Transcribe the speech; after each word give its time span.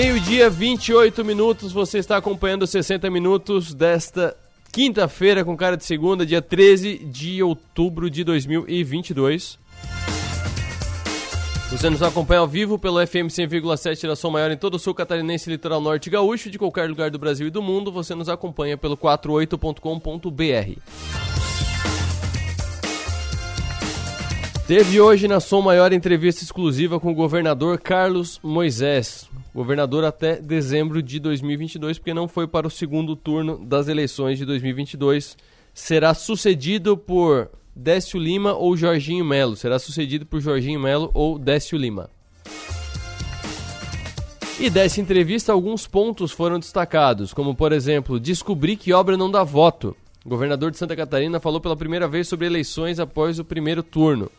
Meio-dia, 0.00 0.48
28 0.48 1.24
minutos. 1.24 1.72
Você 1.72 1.98
está 1.98 2.16
acompanhando 2.16 2.68
60 2.68 3.10
minutos 3.10 3.74
desta 3.74 4.36
quinta-feira 4.70 5.44
com 5.44 5.56
cara 5.56 5.76
de 5.76 5.84
segunda, 5.84 6.24
dia 6.24 6.40
13 6.40 6.98
de 6.98 7.42
outubro 7.42 8.08
de 8.08 8.22
2022. 8.22 9.58
Você 11.72 11.90
nos 11.90 12.00
acompanha 12.00 12.38
ao 12.38 12.46
vivo 12.46 12.78
pelo 12.78 13.04
FM 13.04 13.26
100,7 13.26 14.06
da 14.06 14.14
Som 14.14 14.30
Maior 14.30 14.52
em 14.52 14.56
todo 14.56 14.74
o 14.74 14.78
sul 14.78 14.94
catarinense, 14.94 15.50
litoral 15.50 15.80
norte 15.80 16.08
gaúcho, 16.08 16.48
de 16.48 16.60
qualquer 16.60 16.88
lugar 16.88 17.10
do 17.10 17.18
Brasil 17.18 17.48
e 17.48 17.50
do 17.50 17.60
mundo. 17.60 17.90
Você 17.90 18.14
nos 18.14 18.28
acompanha 18.28 18.78
pelo 18.78 18.96
48.com.br. 18.96 21.27
Teve 24.68 25.00
hoje 25.00 25.26
na 25.26 25.40
Som 25.40 25.62
Maior 25.62 25.94
entrevista 25.94 26.44
exclusiva 26.44 27.00
com 27.00 27.10
o 27.10 27.14
governador 27.14 27.80
Carlos 27.80 28.38
Moisés, 28.42 29.26
governador 29.54 30.04
até 30.04 30.36
dezembro 30.36 31.02
de 31.02 31.18
2022, 31.18 31.96
porque 31.96 32.12
não 32.12 32.28
foi 32.28 32.46
para 32.46 32.66
o 32.66 32.70
segundo 32.70 33.16
turno 33.16 33.64
das 33.64 33.88
eleições 33.88 34.36
de 34.36 34.44
2022. 34.44 35.38
Será 35.72 36.12
sucedido 36.12 36.98
por 36.98 37.48
Décio 37.74 38.20
Lima 38.20 38.52
ou 38.52 38.76
Jorginho 38.76 39.24
Melo. 39.24 39.56
Será 39.56 39.78
sucedido 39.78 40.26
por 40.26 40.38
Jorginho 40.38 40.78
Melo 40.78 41.10
ou 41.14 41.38
Décio 41.38 41.78
Lima. 41.78 42.10
E 44.60 44.68
dessa 44.68 45.00
entrevista, 45.00 45.50
alguns 45.50 45.86
pontos 45.86 46.30
foram 46.30 46.58
destacados, 46.58 47.32
como 47.32 47.54
por 47.54 47.72
exemplo, 47.72 48.20
descobrir 48.20 48.76
que 48.76 48.92
obra 48.92 49.16
não 49.16 49.30
dá 49.30 49.42
voto. 49.42 49.96
O 50.26 50.28
governador 50.28 50.70
de 50.70 50.76
Santa 50.76 50.94
Catarina 50.94 51.40
falou 51.40 51.58
pela 51.58 51.74
primeira 51.74 52.06
vez 52.06 52.28
sobre 52.28 52.44
eleições 52.44 53.00
após 53.00 53.38
o 53.38 53.44
primeiro 53.46 53.82
turno. 53.82 54.30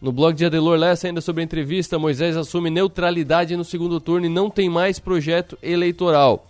No 0.00 0.12
blog 0.12 0.36
de 0.36 0.44
Adelor 0.44 0.78
Lessa, 0.78 1.08
ainda 1.08 1.20
sobre 1.20 1.42
a 1.42 1.44
entrevista, 1.44 1.98
Moisés 1.98 2.36
assume 2.36 2.70
neutralidade 2.70 3.56
no 3.56 3.64
segundo 3.64 4.00
turno 4.00 4.26
e 4.26 4.28
não 4.28 4.48
tem 4.48 4.68
mais 4.68 5.00
projeto 5.00 5.58
eleitoral. 5.60 6.46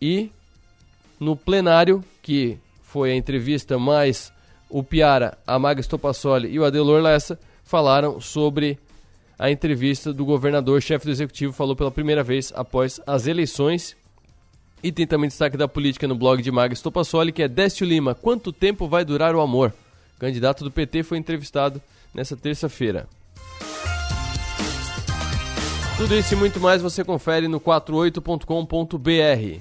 E 0.00 0.30
no 1.18 1.34
plenário, 1.34 2.04
que 2.22 2.58
foi 2.82 3.10
a 3.10 3.16
entrevista 3.16 3.76
mais 3.76 4.32
o 4.70 4.84
Piara, 4.84 5.36
a 5.44 5.58
Maga 5.58 5.82
Stopassoli 5.82 6.48
e 6.48 6.60
o 6.60 6.64
Adelor 6.64 7.02
Lessa 7.02 7.38
falaram 7.64 8.20
sobre 8.20 8.78
a 9.36 9.50
entrevista 9.50 10.12
do 10.12 10.24
governador, 10.24 10.80
chefe 10.80 11.06
do 11.06 11.10
executivo, 11.10 11.52
falou 11.52 11.74
pela 11.74 11.90
primeira 11.90 12.22
vez 12.22 12.52
após 12.54 13.00
as 13.04 13.26
eleições. 13.26 13.96
E 14.80 14.92
tem 14.92 15.06
também 15.06 15.28
destaque 15.28 15.56
da 15.56 15.66
política 15.66 16.06
no 16.06 16.14
blog 16.14 16.40
de 16.40 16.52
Maga 16.52 16.74
Stopassoli, 16.74 17.32
que 17.32 17.42
é 17.42 17.48
Décio 17.48 17.84
Lima, 17.84 18.14
quanto 18.14 18.52
tempo 18.52 18.86
vai 18.86 19.04
durar 19.04 19.34
o 19.34 19.40
amor? 19.40 19.74
O 20.16 20.20
candidato 20.20 20.62
do 20.62 20.70
PT 20.70 21.02
foi 21.02 21.18
entrevistado 21.18 21.82
nessa 22.14 22.36
terça-feira. 22.36 23.08
Tudo 25.96 26.14
isso 26.14 26.34
e 26.34 26.36
muito 26.36 26.60
mais 26.60 26.82
você 26.82 27.02
confere 27.02 27.48
no 27.48 27.58
48.com.br. 27.58 29.60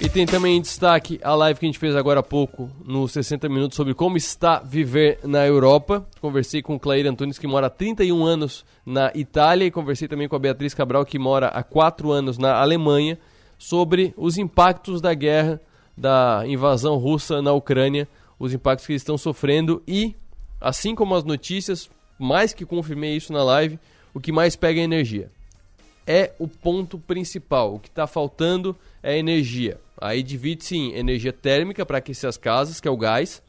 E 0.00 0.08
tem 0.08 0.26
também 0.26 0.56
em 0.56 0.60
destaque 0.60 1.20
a 1.22 1.32
live 1.32 1.60
que 1.60 1.64
a 1.64 1.68
gente 1.68 1.78
fez 1.78 1.94
agora 1.94 2.18
há 2.18 2.22
pouco, 2.24 2.68
no 2.84 3.06
60 3.06 3.48
Minutos, 3.48 3.76
sobre 3.76 3.94
como 3.94 4.16
está 4.16 4.58
viver 4.58 5.20
na 5.22 5.46
Europa. 5.46 6.04
Conversei 6.20 6.60
com 6.60 6.74
o 6.74 6.80
Antunes, 7.08 7.38
que 7.38 7.46
mora 7.46 7.68
há 7.68 7.70
31 7.70 8.24
anos 8.24 8.64
na 8.84 9.12
Itália, 9.14 9.64
e 9.64 9.70
conversei 9.70 10.08
também 10.08 10.26
com 10.26 10.34
a 10.34 10.40
Beatriz 10.40 10.74
Cabral, 10.74 11.06
que 11.06 11.20
mora 11.20 11.46
há 11.46 11.62
4 11.62 12.10
anos 12.10 12.36
na 12.36 12.60
Alemanha, 12.60 13.16
sobre 13.56 14.12
os 14.16 14.38
impactos 14.38 15.00
da 15.00 15.14
guerra, 15.14 15.60
da 15.96 16.42
invasão 16.48 16.96
russa 16.96 17.40
na 17.40 17.52
Ucrânia 17.52 18.08
os 18.42 18.52
impactos 18.52 18.84
que 18.84 18.92
eles 18.92 19.02
estão 19.02 19.16
sofrendo 19.16 19.80
e, 19.86 20.16
assim 20.60 20.96
como 20.96 21.14
as 21.14 21.22
notícias, 21.22 21.88
mais 22.18 22.52
que 22.52 22.66
confirmei 22.66 23.16
isso 23.16 23.32
na 23.32 23.44
live, 23.44 23.78
o 24.12 24.18
que 24.18 24.32
mais 24.32 24.56
pega 24.56 24.80
é 24.80 24.82
energia. 24.82 25.30
É 26.04 26.32
o 26.40 26.48
ponto 26.48 26.98
principal. 26.98 27.76
O 27.76 27.78
que 27.78 27.88
está 27.88 28.04
faltando 28.04 28.76
é 29.00 29.16
energia. 29.16 29.78
Aí 29.96 30.24
divide-se 30.24 30.76
em 30.76 30.92
energia 30.96 31.32
térmica 31.32 31.86
para 31.86 31.98
aquecer 31.98 32.28
as 32.28 32.36
casas, 32.36 32.80
que 32.80 32.88
é 32.88 32.90
o 32.90 32.96
gás, 32.96 33.40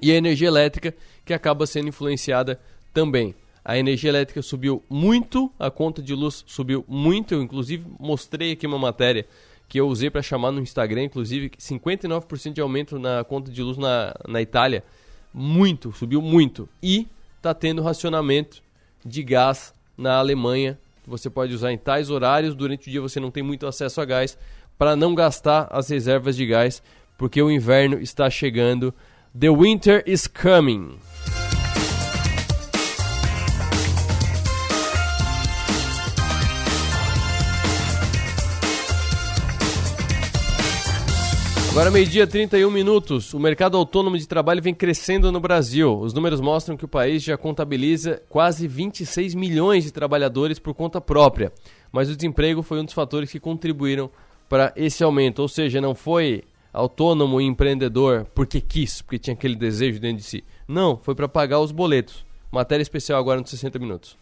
e 0.00 0.10
a 0.10 0.14
energia 0.14 0.48
elétrica, 0.48 0.94
que 1.22 1.34
acaba 1.34 1.66
sendo 1.66 1.88
influenciada 1.88 2.58
também. 2.94 3.34
A 3.62 3.76
energia 3.76 4.08
elétrica 4.08 4.40
subiu 4.40 4.82
muito, 4.88 5.52
a 5.58 5.70
conta 5.70 6.00
de 6.00 6.14
luz 6.14 6.42
subiu 6.46 6.86
muito. 6.88 7.34
Eu, 7.34 7.42
inclusive, 7.42 7.84
mostrei 8.00 8.52
aqui 8.52 8.66
uma 8.66 8.78
matéria 8.78 9.26
que 9.68 9.80
eu 9.80 9.88
usei 9.88 10.10
para 10.10 10.22
chamar 10.22 10.52
no 10.52 10.60
Instagram, 10.60 11.04
inclusive, 11.04 11.50
59% 11.50 12.52
de 12.52 12.60
aumento 12.60 12.98
na 12.98 13.24
conta 13.24 13.50
de 13.50 13.62
luz 13.62 13.76
na, 13.76 14.14
na 14.26 14.40
Itália. 14.40 14.84
Muito, 15.32 15.92
subiu 15.92 16.22
muito. 16.22 16.68
E 16.82 17.08
está 17.36 17.52
tendo 17.52 17.82
racionamento 17.82 18.62
de 19.04 19.22
gás 19.22 19.74
na 19.96 20.16
Alemanha. 20.16 20.78
Você 21.06 21.30
pode 21.30 21.54
usar 21.54 21.72
em 21.72 21.78
tais 21.78 22.10
horários, 22.10 22.54
durante 22.54 22.88
o 22.88 22.90
dia 22.90 23.00
você 23.00 23.20
não 23.20 23.30
tem 23.30 23.42
muito 23.42 23.66
acesso 23.66 24.00
a 24.00 24.04
gás, 24.04 24.38
para 24.78 24.96
não 24.96 25.14
gastar 25.14 25.68
as 25.70 25.88
reservas 25.88 26.36
de 26.36 26.46
gás, 26.46 26.82
porque 27.16 27.40
o 27.40 27.50
inverno 27.50 27.98
está 27.98 28.28
chegando. 28.28 28.92
The 29.38 29.50
winter 29.50 30.02
is 30.06 30.26
coming. 30.26 30.98
Agora, 41.76 41.90
meio-dia, 41.90 42.26
31 42.26 42.70
minutos. 42.70 43.34
O 43.34 43.38
mercado 43.38 43.76
autônomo 43.76 44.16
de 44.16 44.26
trabalho 44.26 44.62
vem 44.62 44.72
crescendo 44.72 45.30
no 45.30 45.38
Brasil. 45.38 46.00
Os 46.00 46.14
números 46.14 46.40
mostram 46.40 46.74
que 46.74 46.86
o 46.86 46.88
país 46.88 47.22
já 47.22 47.36
contabiliza 47.36 48.22
quase 48.30 48.66
26 48.66 49.34
milhões 49.34 49.84
de 49.84 49.92
trabalhadores 49.92 50.58
por 50.58 50.72
conta 50.72 51.02
própria. 51.02 51.52
Mas 51.92 52.08
o 52.08 52.16
desemprego 52.16 52.62
foi 52.62 52.80
um 52.80 52.84
dos 52.86 52.94
fatores 52.94 53.30
que 53.30 53.38
contribuíram 53.38 54.10
para 54.48 54.72
esse 54.74 55.04
aumento. 55.04 55.40
Ou 55.40 55.48
seja, 55.48 55.78
não 55.78 55.94
foi 55.94 56.44
autônomo 56.72 57.42
e 57.42 57.44
empreendedor 57.44 58.26
porque 58.34 58.58
quis, 58.58 59.02
porque 59.02 59.18
tinha 59.18 59.34
aquele 59.34 59.54
desejo 59.54 60.00
dentro 60.00 60.16
de 60.16 60.22
si. 60.22 60.44
Não, 60.66 60.96
foi 60.96 61.14
para 61.14 61.28
pagar 61.28 61.60
os 61.60 61.72
boletos. 61.72 62.24
Matéria 62.50 62.82
especial 62.82 63.20
agora 63.20 63.38
nos 63.38 63.50
60 63.50 63.78
minutos. 63.78 64.16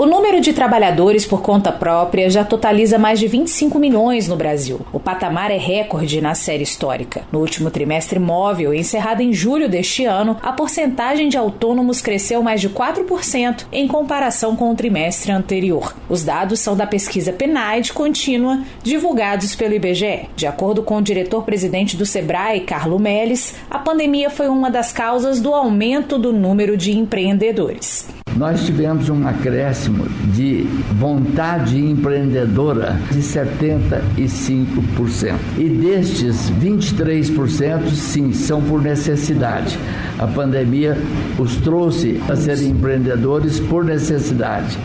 O 0.00 0.06
número 0.06 0.40
de 0.40 0.54
trabalhadores 0.54 1.26
por 1.26 1.42
conta 1.42 1.70
própria 1.70 2.30
já 2.30 2.42
totaliza 2.42 2.96
mais 2.96 3.20
de 3.20 3.26
25 3.26 3.78
milhões 3.78 4.26
no 4.26 4.34
Brasil. 4.34 4.80
O 4.94 4.98
patamar 4.98 5.50
é 5.50 5.58
recorde 5.58 6.22
na 6.22 6.34
série 6.34 6.62
histórica. 6.62 7.24
No 7.30 7.38
último 7.40 7.70
trimestre 7.70 8.18
móvel, 8.18 8.72
encerrado 8.72 9.20
em 9.20 9.30
julho 9.30 9.68
deste 9.68 10.06
ano, 10.06 10.38
a 10.40 10.52
porcentagem 10.52 11.28
de 11.28 11.36
autônomos 11.36 12.00
cresceu 12.00 12.42
mais 12.42 12.62
de 12.62 12.70
4% 12.70 13.66
em 13.70 13.86
comparação 13.86 14.56
com 14.56 14.70
o 14.70 14.74
trimestre 14.74 15.32
anterior. 15.32 15.94
Os 16.08 16.24
dados 16.24 16.60
são 16.60 16.74
da 16.74 16.86
pesquisa 16.86 17.30
PNAD 17.30 17.92
contínua, 17.92 18.62
divulgados 18.82 19.54
pelo 19.54 19.74
IBGE. 19.74 20.30
De 20.34 20.46
acordo 20.46 20.82
com 20.82 20.96
o 20.96 21.02
diretor-presidente 21.02 21.98
do 21.98 22.06
Sebrae, 22.06 22.60
Carlo 22.60 22.98
Melles, 22.98 23.54
a 23.70 23.78
pandemia 23.78 24.30
foi 24.30 24.48
uma 24.48 24.70
das 24.70 24.92
causas 24.92 25.42
do 25.42 25.52
aumento 25.52 26.18
do 26.18 26.32
número 26.32 26.74
de 26.74 26.96
empreendedores. 26.96 28.19
Nós 28.36 28.64
tivemos 28.64 29.08
um 29.08 29.26
acréscimo 29.26 30.06
de 30.32 30.62
vontade 30.98 31.78
empreendedora 31.78 32.96
de 33.10 33.20
75%. 33.20 35.34
E 35.58 35.68
destes, 35.68 36.50
23% 36.50 37.90
sim 37.90 38.32
são 38.32 38.62
por 38.62 38.80
necessidade. 38.80 39.78
A 40.18 40.26
pandemia 40.26 40.96
os 41.38 41.56
trouxe 41.56 42.20
a 42.28 42.36
serem 42.36 42.70
empreendedores 42.70 43.58
por 43.58 43.84
necessidade. 43.84 44.78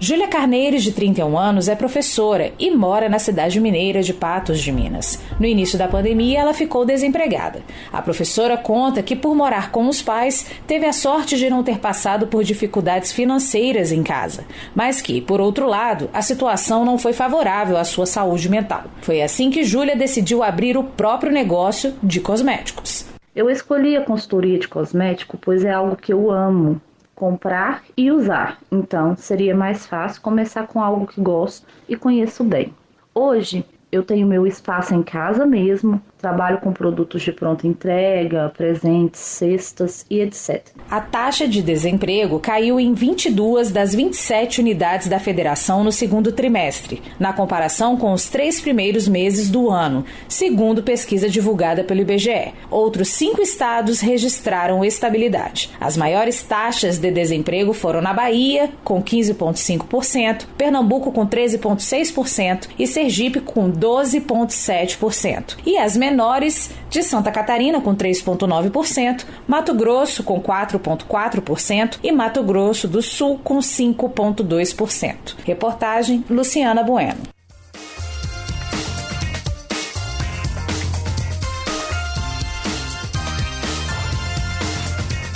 Júlia 0.00 0.26
Carneiros, 0.26 0.82
de 0.82 0.92
31 0.92 1.38
anos, 1.38 1.68
é 1.68 1.76
professora 1.76 2.52
e 2.58 2.70
mora 2.70 3.08
na 3.08 3.18
cidade 3.18 3.60
mineira 3.60 4.02
de 4.02 4.12
Patos 4.12 4.60
de 4.60 4.72
Minas. 4.72 5.20
No 5.38 5.46
início 5.46 5.78
da 5.78 5.86
pandemia, 5.86 6.40
ela 6.40 6.52
ficou 6.52 6.84
desempregada. 6.84 7.62
A 7.92 8.02
professora 8.02 8.56
conta 8.56 9.02
que, 9.02 9.14
por 9.14 9.34
morar 9.34 9.70
com 9.70 9.88
os 9.88 10.02
pais, 10.02 10.46
teve 10.66 10.84
a 10.84 10.92
sorte 10.92 11.36
de 11.36 11.48
não 11.48 11.62
ter 11.62 11.78
passado 11.78 12.26
por 12.26 12.42
dificuldades 12.42 13.12
financeiras 13.12 13.92
em 13.92 14.02
casa, 14.02 14.44
mas 14.74 15.00
que, 15.00 15.20
por 15.20 15.40
outro 15.40 15.66
lado, 15.66 16.10
a 16.12 16.22
situação 16.22 16.84
não 16.84 16.98
foi 16.98 17.12
favorável 17.12 17.76
à 17.76 17.84
sua 17.84 18.04
saúde 18.04 18.48
mental. 18.48 18.84
Foi 19.00 19.22
assim 19.22 19.48
que 19.48 19.62
Júlia 19.62 19.96
decidiu 19.96 20.42
abrir 20.42 20.76
o 20.76 20.84
próprio 20.84 21.32
negócio 21.32 21.94
de 22.02 22.20
cosméticos. 22.20 23.06
Eu 23.34 23.48
escolhi 23.48 23.96
a 23.96 24.04
consultoria 24.04 24.58
de 24.58 24.68
cosmético 24.68 25.38
pois 25.40 25.64
é 25.64 25.72
algo 25.72 25.96
que 25.96 26.12
eu 26.12 26.30
amo 26.30 26.80
comprar 27.14 27.82
e 27.96 28.10
usar. 28.10 28.58
Então, 28.70 29.16
seria 29.16 29.54
mais 29.54 29.86
fácil 29.86 30.20
começar 30.22 30.66
com 30.66 30.80
algo 30.80 31.06
que 31.06 31.20
gosto 31.20 31.66
e 31.88 31.96
conheço 31.96 32.42
bem. 32.44 32.74
Hoje, 33.14 33.64
eu 33.90 34.02
tenho 34.02 34.26
meu 34.26 34.46
espaço 34.46 34.94
em 34.94 35.02
casa 35.02 35.46
mesmo, 35.46 36.02
trabalho 36.24 36.58
com 36.58 36.72
produtos 36.72 37.20
de 37.20 37.30
pronta 37.30 37.66
entrega, 37.66 38.50
presentes, 38.56 39.20
cestas 39.20 40.06
e 40.08 40.20
etc. 40.20 40.68
A 40.90 40.98
taxa 40.98 41.46
de 41.46 41.60
desemprego 41.60 42.40
caiu 42.40 42.80
em 42.80 42.94
22 42.94 43.70
das 43.70 43.94
27 43.94 44.62
unidades 44.62 45.06
da 45.06 45.18
federação 45.18 45.84
no 45.84 45.92
segundo 45.92 46.32
trimestre, 46.32 47.02
na 47.20 47.34
comparação 47.34 47.98
com 47.98 48.10
os 48.10 48.30
três 48.30 48.58
primeiros 48.58 49.06
meses 49.06 49.50
do 49.50 49.68
ano, 49.68 50.06
segundo 50.26 50.82
pesquisa 50.82 51.28
divulgada 51.28 51.84
pelo 51.84 52.00
IBGE. 52.00 52.54
Outros 52.70 53.08
cinco 53.08 53.42
estados 53.42 54.00
registraram 54.00 54.82
estabilidade. 54.82 55.72
As 55.78 55.94
maiores 55.94 56.42
taxas 56.42 56.96
de 56.96 57.10
desemprego 57.10 57.74
foram 57.74 58.00
na 58.00 58.14
Bahia, 58.14 58.70
com 58.82 59.02
15,5%, 59.02 60.46
Pernambuco, 60.56 61.12
com 61.12 61.26
13,6% 61.26 62.68
e 62.78 62.86
Sergipe, 62.86 63.40
com 63.40 63.70
12,7%. 63.70 65.58
E 65.66 65.76
as 65.76 65.94
menores 65.98 66.13
menores 66.14 66.70
de 66.88 67.02
Santa 67.02 67.32
Catarina, 67.32 67.80
com 67.80 67.92
3,9%, 67.92 69.26
Mato 69.48 69.74
Grosso, 69.74 70.22
com 70.22 70.40
4,4% 70.40 71.98
e 72.04 72.12
Mato 72.12 72.40
Grosso 72.44 72.86
do 72.86 73.02
Sul, 73.02 73.40
com 73.42 73.58
5,2%. 73.58 75.34
Reportagem 75.44 76.24
Luciana 76.30 76.84
Bueno. 76.84 77.18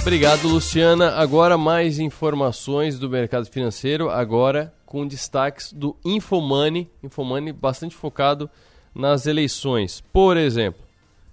Obrigado, 0.00 0.46
Luciana. 0.46 1.10
Agora 1.16 1.58
mais 1.58 1.98
informações 1.98 3.00
do 3.00 3.10
mercado 3.10 3.46
financeiro, 3.46 4.08
agora 4.08 4.72
com 4.86 5.06
destaques 5.06 5.72
do 5.72 5.96
Infomoney, 6.04 6.88
Infomoney 7.02 7.52
bastante 7.52 7.94
focado 7.96 8.48
nas 8.94 9.26
eleições. 9.26 10.02
Por 10.12 10.36
exemplo, 10.36 10.82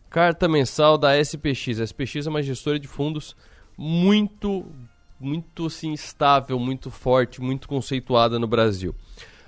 carta 0.09 0.47
mensal 0.47 0.97
da 0.97 1.19
SPX. 1.19 1.79
A 1.79 1.83
SPX 1.83 2.27
é 2.27 2.29
uma 2.29 2.41
gestora 2.41 2.79
de 2.79 2.87
fundos 2.87 3.35
muito, 3.77 4.65
muito 5.19 5.65
assim, 5.65 5.93
estável, 5.93 6.57
muito 6.57 6.89
forte, 6.89 7.41
muito 7.41 7.67
conceituada 7.67 8.39
no 8.39 8.47
Brasil. 8.47 8.95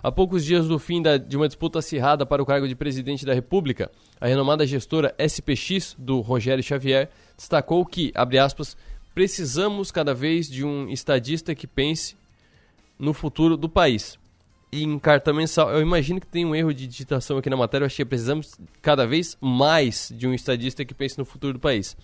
Há 0.04 0.12
poucos 0.12 0.46
dias 0.46 0.68
do 0.68 0.78
fim 0.78 1.02
da, 1.02 1.18
de 1.18 1.36
uma 1.36 1.48
disputa 1.48 1.80
acirrada 1.80 2.26
para 2.26 2.42
o 2.42 2.46
cargo 2.46 2.68
de 2.68 2.76
presidente 2.76 3.26
da 3.26 3.34
República, 3.34 3.92
a 4.22 4.28
renomada 4.28 4.66
gestora 4.66 5.16
SPX, 5.18 5.96
do 5.98 6.20
Rogério 6.22 6.64
Xavier, 6.64 7.10
destacou 7.36 7.86
que, 7.86 8.12
abre 8.14 8.38
aspas, 8.38 8.78
precisamos 9.14 9.92
cada 9.92 10.14
vez 10.14 10.48
de 10.50 10.64
um 10.64 10.90
estadista 10.90 11.56
que 11.56 11.66
pense 11.66 12.16
no 13.00 13.14
futuro 13.14 13.58
do 13.58 13.68
país 13.68 14.20
em 14.72 15.00
carta 15.00 15.34
mensal. 15.34 15.72
Eu 15.72 15.82
imagino 15.82 16.20
que 16.20 16.28
tem 16.28 16.46
um 16.46 16.56
erro 16.56 16.74
de 16.74 16.88
digitação 16.88 17.38
aqui 17.38 17.50
na 17.50 17.58
matéria. 17.58 17.84
Eu 17.84 17.88
achei 17.88 18.04
que 18.04 18.10
precisamos 18.10 18.60
cada 18.82 19.06
vez 19.06 19.38
mais 19.40 20.12
de 20.16 20.28
um 20.28 20.34
estadista 20.34 20.84
que 20.84 20.94
pense 20.94 21.18
no 21.18 21.26
futuro 21.26 21.54
do 21.54 21.60
país. 21.60 21.96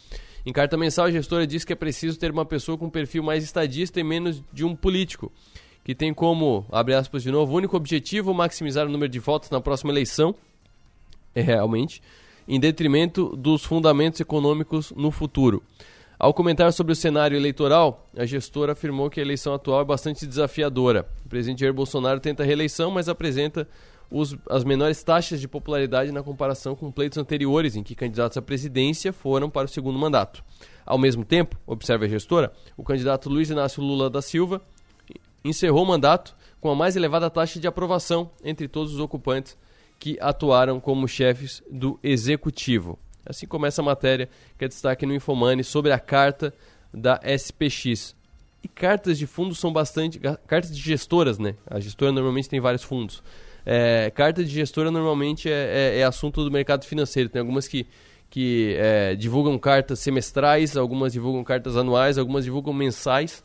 Em 0.45 0.51
carta 0.51 0.75
mensal, 0.75 1.05
a 1.05 1.11
gestora 1.11 1.47
diz 1.47 1.63
que 1.63 1.71
é 1.71 1.75
preciso 1.75 2.19
ter 2.19 2.31
uma 2.31 2.45
pessoa 2.45 2.77
com 2.77 2.89
perfil 2.89 3.23
mais 3.23 3.43
estadista 3.43 3.99
e 3.99 4.03
menos 4.03 4.43
de 4.51 4.65
um 4.65 4.75
político, 4.75 5.31
que 5.85 5.95
tem 5.95 6.13
como, 6.13 6.65
abre 6.69 6.93
aspas 6.93 7.23
de 7.23 7.31
novo, 7.31 7.55
único 7.55 7.77
objetivo 7.77 8.33
maximizar 8.33 8.85
o 8.85 8.89
número 8.89 9.09
de 9.09 9.19
votos 9.19 9.49
na 9.49 9.61
próxima 9.61 9.91
eleição, 9.91 10.35
é 11.33 11.41
realmente, 11.41 12.01
em 12.45 12.59
detrimento 12.59 13.35
dos 13.37 13.63
fundamentos 13.63 14.19
econômicos 14.19 14.91
no 14.91 15.11
futuro. 15.11 15.63
Ao 16.23 16.33
comentar 16.33 16.71
sobre 16.71 16.93
o 16.93 16.95
cenário 16.95 17.35
eleitoral, 17.35 18.09
a 18.15 18.25
gestora 18.25 18.71
afirmou 18.71 19.09
que 19.09 19.19
a 19.19 19.23
eleição 19.23 19.53
atual 19.53 19.81
é 19.81 19.83
bastante 19.83 20.25
desafiadora. 20.25 21.05
O 21.25 21.27
presidente 21.27 21.59
Jair 21.59 21.73
Bolsonaro 21.73 22.21
tenta 22.21 22.43
a 22.43 22.45
reeleição, 22.45 22.89
mas 22.89 23.09
apresenta 23.09 23.67
os, 24.09 24.33
as 24.49 24.63
menores 24.63 25.03
taxas 25.03 25.41
de 25.41 25.49
popularidade 25.49 26.13
na 26.13 26.23
comparação 26.23 26.77
com 26.77 26.89
pleitos 26.89 27.17
anteriores, 27.17 27.75
em 27.75 27.83
que 27.83 27.93
candidatos 27.93 28.37
à 28.37 28.41
presidência 28.41 29.11
foram 29.11 29.49
para 29.49 29.65
o 29.65 29.67
segundo 29.67 29.99
mandato. 29.99 30.41
Ao 30.85 30.97
mesmo 30.97 31.25
tempo, 31.25 31.57
observa 31.67 32.05
a 32.05 32.07
gestora, 32.07 32.53
o 32.77 32.85
candidato 32.85 33.27
Luiz 33.27 33.49
Inácio 33.49 33.83
Lula 33.83 34.09
da 34.09 34.21
Silva 34.21 34.61
encerrou 35.43 35.83
o 35.83 35.87
mandato 35.87 36.37
com 36.61 36.71
a 36.71 36.75
mais 36.75 36.95
elevada 36.95 37.29
taxa 37.29 37.59
de 37.59 37.67
aprovação 37.67 38.31
entre 38.45 38.69
todos 38.69 38.93
os 38.93 38.99
ocupantes 39.01 39.57
que 39.99 40.17
atuaram 40.21 40.79
como 40.79 41.05
chefes 41.05 41.61
do 41.69 41.99
executivo. 42.01 42.97
Assim 43.25 43.45
começa 43.47 43.81
a 43.81 43.85
matéria 43.85 44.29
que 44.57 44.65
é 44.65 44.67
destaque 44.67 45.05
no 45.05 45.13
Infomani 45.13 45.63
sobre 45.63 45.91
a 45.91 45.99
carta 45.99 46.53
da 46.93 47.19
SPX. 47.23 48.15
E 48.63 48.67
cartas 48.67 49.17
de 49.17 49.27
fundos 49.27 49.59
são 49.59 49.73
bastante. 49.73 50.19
Cartas 50.47 50.75
de 50.75 50.81
gestoras, 50.81 51.37
né? 51.37 51.55
A 51.69 51.79
gestora 51.79 52.11
normalmente 52.11 52.49
tem 52.49 52.59
vários 52.59 52.83
fundos. 52.83 53.21
É, 53.65 54.11
carta 54.13 54.43
de 54.43 54.49
gestora 54.49 54.91
normalmente 54.91 55.49
é, 55.49 55.95
é, 55.95 55.99
é, 55.99 56.03
assunto 56.03 56.43
do 56.43 56.51
mercado 56.51 56.85
financeiro. 56.85 57.29
Tem 57.29 57.39
algumas 57.39 57.67
que, 57.67 57.85
que 58.29 58.75
é, 58.77 59.15
divulgam 59.15 59.57
cartas 59.57 59.99
semestrais, 59.99 60.77
algumas 60.77 61.13
divulgam 61.13 61.43
cartas 61.43 61.75
anuais, 61.75 62.17
algumas 62.17 62.45
divulgam 62.45 62.73
mensais. 62.73 63.43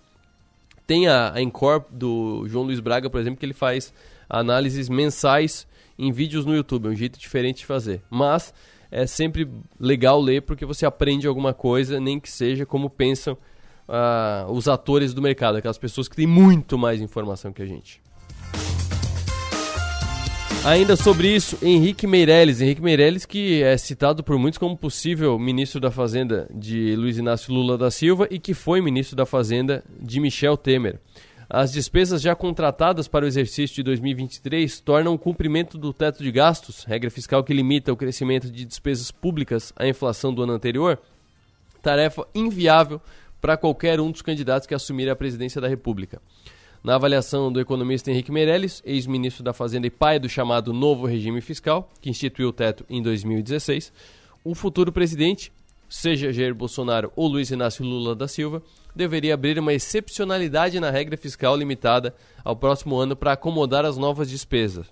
Tem 0.86 1.08
a, 1.08 1.34
a 1.34 1.42
Encore 1.42 1.84
do 1.90 2.46
João 2.48 2.64
Luiz 2.64 2.80
Braga, 2.80 3.10
por 3.10 3.20
exemplo, 3.20 3.38
que 3.38 3.46
ele 3.46 3.52
faz 3.52 3.92
análises 4.28 4.88
mensais 4.88 5.66
em 5.98 6.12
vídeos 6.12 6.44
no 6.44 6.54
YouTube. 6.54 6.86
É 6.86 6.90
um 6.90 6.96
jeito 6.96 7.18
diferente 7.18 7.58
de 7.58 7.66
fazer. 7.66 8.02
Mas 8.08 8.54
é 8.90 9.06
sempre 9.06 9.48
legal 9.78 10.20
ler 10.20 10.42
porque 10.42 10.64
você 10.64 10.86
aprende 10.86 11.26
alguma 11.26 11.52
coisa, 11.52 12.00
nem 12.00 12.18
que 12.18 12.30
seja 12.30 12.64
como 12.64 12.88
pensam 12.88 13.36
uh, 13.88 14.50
os 14.50 14.68
atores 14.68 15.14
do 15.14 15.22
mercado, 15.22 15.56
aquelas 15.56 15.78
pessoas 15.78 16.08
que 16.08 16.16
têm 16.16 16.26
muito 16.26 16.78
mais 16.78 17.00
informação 17.00 17.52
que 17.52 17.62
a 17.62 17.66
gente. 17.66 18.00
Ainda 20.64 20.96
sobre 20.96 21.34
isso, 21.34 21.56
Henrique 21.62 22.06
Meirelles. 22.06 22.60
Henrique 22.60 22.82
Meirelles, 22.82 23.24
que 23.24 23.62
é 23.62 23.76
citado 23.78 24.24
por 24.24 24.36
muitos 24.38 24.58
como 24.58 24.76
possível 24.76 25.38
ministro 25.38 25.80
da 25.80 25.90
Fazenda 25.90 26.48
de 26.52 26.96
Luiz 26.96 27.16
Inácio 27.16 27.54
Lula 27.54 27.78
da 27.78 27.90
Silva 27.90 28.26
e 28.30 28.38
que 28.38 28.52
foi 28.52 28.80
ministro 28.80 29.16
da 29.16 29.24
Fazenda 29.24 29.84
de 30.00 30.20
Michel 30.20 30.56
Temer. 30.56 31.00
As 31.50 31.72
despesas 31.72 32.20
já 32.20 32.34
contratadas 32.34 33.08
para 33.08 33.24
o 33.24 33.28
exercício 33.28 33.76
de 33.76 33.82
2023 33.82 34.80
tornam 34.80 35.14
o 35.14 35.18
cumprimento 35.18 35.78
do 35.78 35.94
teto 35.94 36.22
de 36.22 36.30
gastos, 36.30 36.84
regra 36.84 37.10
fiscal 37.10 37.42
que 37.42 37.54
limita 37.54 37.90
o 37.90 37.96
crescimento 37.96 38.50
de 38.50 38.66
despesas 38.66 39.10
públicas 39.10 39.72
à 39.74 39.88
inflação 39.88 40.34
do 40.34 40.42
ano 40.42 40.52
anterior, 40.52 41.00
tarefa 41.80 42.28
inviável 42.34 43.00
para 43.40 43.56
qualquer 43.56 43.98
um 43.98 44.10
dos 44.10 44.20
candidatos 44.20 44.66
que 44.66 44.74
assumir 44.74 45.08
a 45.08 45.16
presidência 45.16 45.58
da 45.58 45.68
República. 45.68 46.20
Na 46.84 46.96
avaliação 46.96 47.50
do 47.50 47.60
economista 47.60 48.10
Henrique 48.10 48.30
Meirelles, 48.30 48.82
ex-ministro 48.84 49.42
da 49.42 49.54
Fazenda 49.54 49.86
e 49.86 49.90
pai 49.90 50.18
do 50.18 50.28
chamado 50.28 50.74
novo 50.74 51.06
regime 51.06 51.40
fiscal, 51.40 51.90
que 52.02 52.10
instituiu 52.10 52.48
o 52.48 52.52
teto 52.52 52.84
em 52.90 53.00
2016, 53.00 53.90
o 54.44 54.54
futuro 54.54 54.92
presidente, 54.92 55.50
seja 55.88 56.32
Jair 56.32 56.54
Bolsonaro 56.54 57.12
ou 57.16 57.26
Luiz 57.26 57.50
Inácio 57.50 57.84
Lula 57.84 58.14
da 58.14 58.28
Silva, 58.28 58.62
deveria 58.94 59.34
abrir 59.34 59.58
uma 59.58 59.72
excepcionalidade 59.72 60.78
na 60.80 60.90
regra 60.90 61.16
fiscal 61.16 61.56
limitada 61.56 62.14
ao 62.44 62.56
próximo 62.56 62.98
ano 62.98 63.16
para 63.16 63.32
acomodar 63.32 63.84
as 63.84 63.96
novas 63.96 64.28
despesas. 64.28 64.86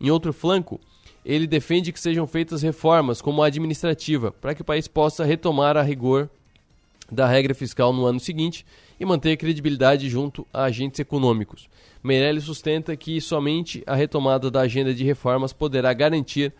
Em 0.00 0.10
outro 0.10 0.32
flanco, 0.32 0.80
ele 1.24 1.46
defende 1.46 1.92
que 1.92 2.00
sejam 2.00 2.26
feitas 2.26 2.62
reformas, 2.62 3.20
como 3.20 3.42
a 3.42 3.46
administrativa, 3.46 4.32
para 4.32 4.54
que 4.54 4.62
o 4.62 4.64
país 4.64 4.88
possa 4.88 5.24
retomar 5.24 5.76
a 5.76 5.82
rigor 5.82 6.28
da 7.10 7.26
regra 7.26 7.54
fiscal 7.54 7.92
no 7.92 8.06
ano 8.06 8.18
seguinte 8.18 8.64
e 8.98 9.04
manter 9.04 9.32
a 9.32 9.36
credibilidade 9.36 10.08
junto 10.08 10.46
a 10.52 10.64
agentes 10.64 10.98
econômicos. 10.98 11.68
Meirelles 12.02 12.44
sustenta 12.44 12.96
que 12.96 13.20
somente 13.20 13.82
a 13.86 13.94
retomada 13.94 14.50
da 14.50 14.62
agenda 14.62 14.94
de 14.94 15.04
reformas 15.04 15.52
poderá 15.52 15.92
garantir 15.92 16.52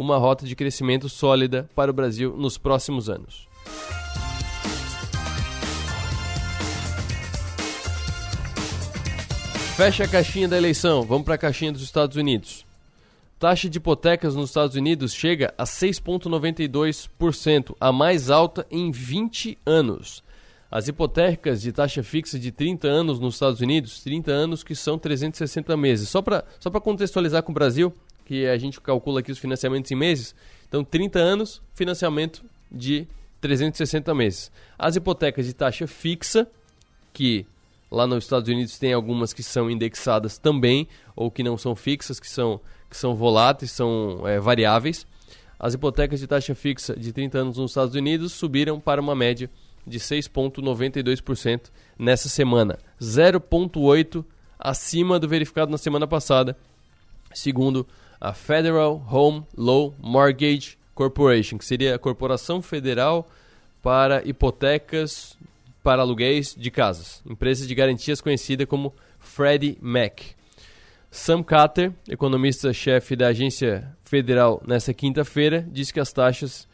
uma 0.00 0.16
rota 0.16 0.46
de 0.46 0.56
crescimento 0.56 1.08
sólida 1.08 1.68
para 1.74 1.90
o 1.90 1.94
Brasil 1.94 2.36
nos 2.36 2.56
próximos 2.56 3.08
anos. 3.08 3.48
Fecha 9.76 10.04
a 10.04 10.08
caixinha 10.08 10.46
da 10.46 10.58
eleição, 10.58 11.02
vamos 11.02 11.24
para 11.24 11.36
a 11.36 11.38
caixinha 11.38 11.72
dos 11.72 11.82
Estados 11.82 12.16
Unidos. 12.16 12.66
Taxa 13.38 13.70
de 13.70 13.78
hipotecas 13.78 14.34
nos 14.34 14.50
Estados 14.50 14.76
Unidos 14.76 15.14
chega 15.14 15.54
a 15.56 15.64
6,92%, 15.64 17.74
a 17.80 17.90
mais 17.90 18.30
alta 18.30 18.66
em 18.70 18.90
20 18.90 19.56
anos. 19.64 20.22
As 20.70 20.86
hipotecas 20.86 21.62
de 21.62 21.72
taxa 21.72 22.02
fixa 22.02 22.38
de 22.38 22.52
30 22.52 22.86
anos 22.86 23.18
nos 23.18 23.34
Estados 23.34 23.62
Unidos, 23.62 24.02
30 24.02 24.30
anos 24.30 24.62
que 24.62 24.74
são 24.74 24.98
360 24.98 25.74
meses. 25.76 26.10
Só 26.10 26.20
para 26.20 26.44
só 26.60 26.70
contextualizar 26.70 27.42
com 27.42 27.50
o 27.50 27.54
Brasil, 27.54 27.92
que 28.30 28.46
a 28.46 28.56
gente 28.56 28.80
calcula 28.80 29.18
aqui 29.18 29.32
os 29.32 29.40
financiamentos 29.40 29.90
em 29.90 29.96
meses, 29.96 30.36
então 30.68 30.84
30 30.84 31.18
anos, 31.18 31.60
financiamento 31.74 32.44
de 32.70 33.08
360 33.40 34.14
meses. 34.14 34.52
As 34.78 34.94
hipotecas 34.94 35.46
de 35.46 35.52
taxa 35.52 35.84
fixa, 35.88 36.48
que 37.12 37.44
Lá 37.90 38.06
nos 38.06 38.22
Estados 38.22 38.48
Unidos 38.48 38.78
tem 38.78 38.92
algumas 38.92 39.32
que 39.32 39.42
são 39.42 39.68
indexadas 39.68 40.38
também, 40.38 40.86
ou 41.16 41.28
que 41.28 41.42
não 41.42 41.58
são 41.58 41.74
fixas, 41.74 42.20
que 42.20 42.30
são, 42.30 42.60
que 42.88 42.96
são 42.96 43.16
voláteis, 43.16 43.72
são 43.72 44.22
é, 44.24 44.38
variáveis. 44.38 45.04
As 45.58 45.74
hipotecas 45.74 46.20
de 46.20 46.28
taxa 46.28 46.54
fixa 46.54 46.94
de 46.94 47.12
30 47.12 47.38
anos 47.38 47.58
nos 47.58 47.72
Estados 47.72 47.96
Unidos 47.96 48.32
subiram 48.32 48.78
para 48.78 49.00
uma 49.00 49.16
média 49.16 49.50
de 49.84 49.98
6,92% 49.98 51.62
nessa 51.98 52.28
semana, 52.28 52.78
0,8% 53.00 54.24
acima 54.56 55.18
do 55.18 55.26
verificado 55.26 55.72
na 55.72 55.78
semana 55.78 56.06
passada, 56.06 56.56
segundo 57.34 57.84
a 58.20 58.32
Federal 58.34 59.02
Home 59.10 59.44
Loan 59.56 59.92
Mortgage 59.98 60.78
Corporation, 60.94 61.56
que 61.56 61.64
seria 61.64 61.94
a 61.94 61.98
Corporação 61.98 62.60
Federal 62.60 63.28
para 63.82 64.22
Hipotecas 64.28 65.38
para 65.82 66.02
Aluguéis 66.02 66.54
de 66.54 66.70
Casas, 66.70 67.22
empresa 67.26 67.66
de 67.66 67.74
garantias 67.74 68.20
conhecida 68.20 68.66
como 68.66 68.94
Freddie 69.18 69.78
Mac. 69.80 70.20
Sam 71.10 71.42
Carter, 71.42 71.92
economista-chefe 72.08 73.16
da 73.16 73.28
agência 73.28 73.90
federal 74.04 74.62
nessa 74.66 74.92
quinta-feira, 74.92 75.66
disse 75.72 75.92
que 75.92 75.98
as 75.98 76.12
taxas 76.12 76.68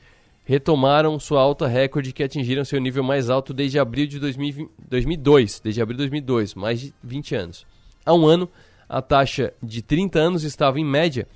retomaram 0.44 1.18
sua 1.18 1.40
alta 1.40 1.66
recorde 1.66 2.12
que 2.12 2.22
atingiram 2.22 2.64
seu 2.64 2.80
nível 2.80 3.02
mais 3.02 3.30
alto 3.30 3.54
desde 3.54 3.78
abril 3.78 4.06
de 4.06 4.18
2020, 4.18 4.70
2002, 4.88 5.60
desde 5.60 5.80
abril 5.80 5.96
de 5.96 6.02
2002, 6.02 6.54
mais 6.54 6.80
de 6.80 6.94
20 7.02 7.34
anos. 7.34 7.66
Há 8.04 8.12
um 8.12 8.26
ano, 8.26 8.48
a 8.88 9.02
taxa 9.02 9.52
de 9.62 9.82
30 9.82 10.18
anos 10.18 10.44
estava 10.44 10.78
em 10.78 10.84
média 10.84 11.26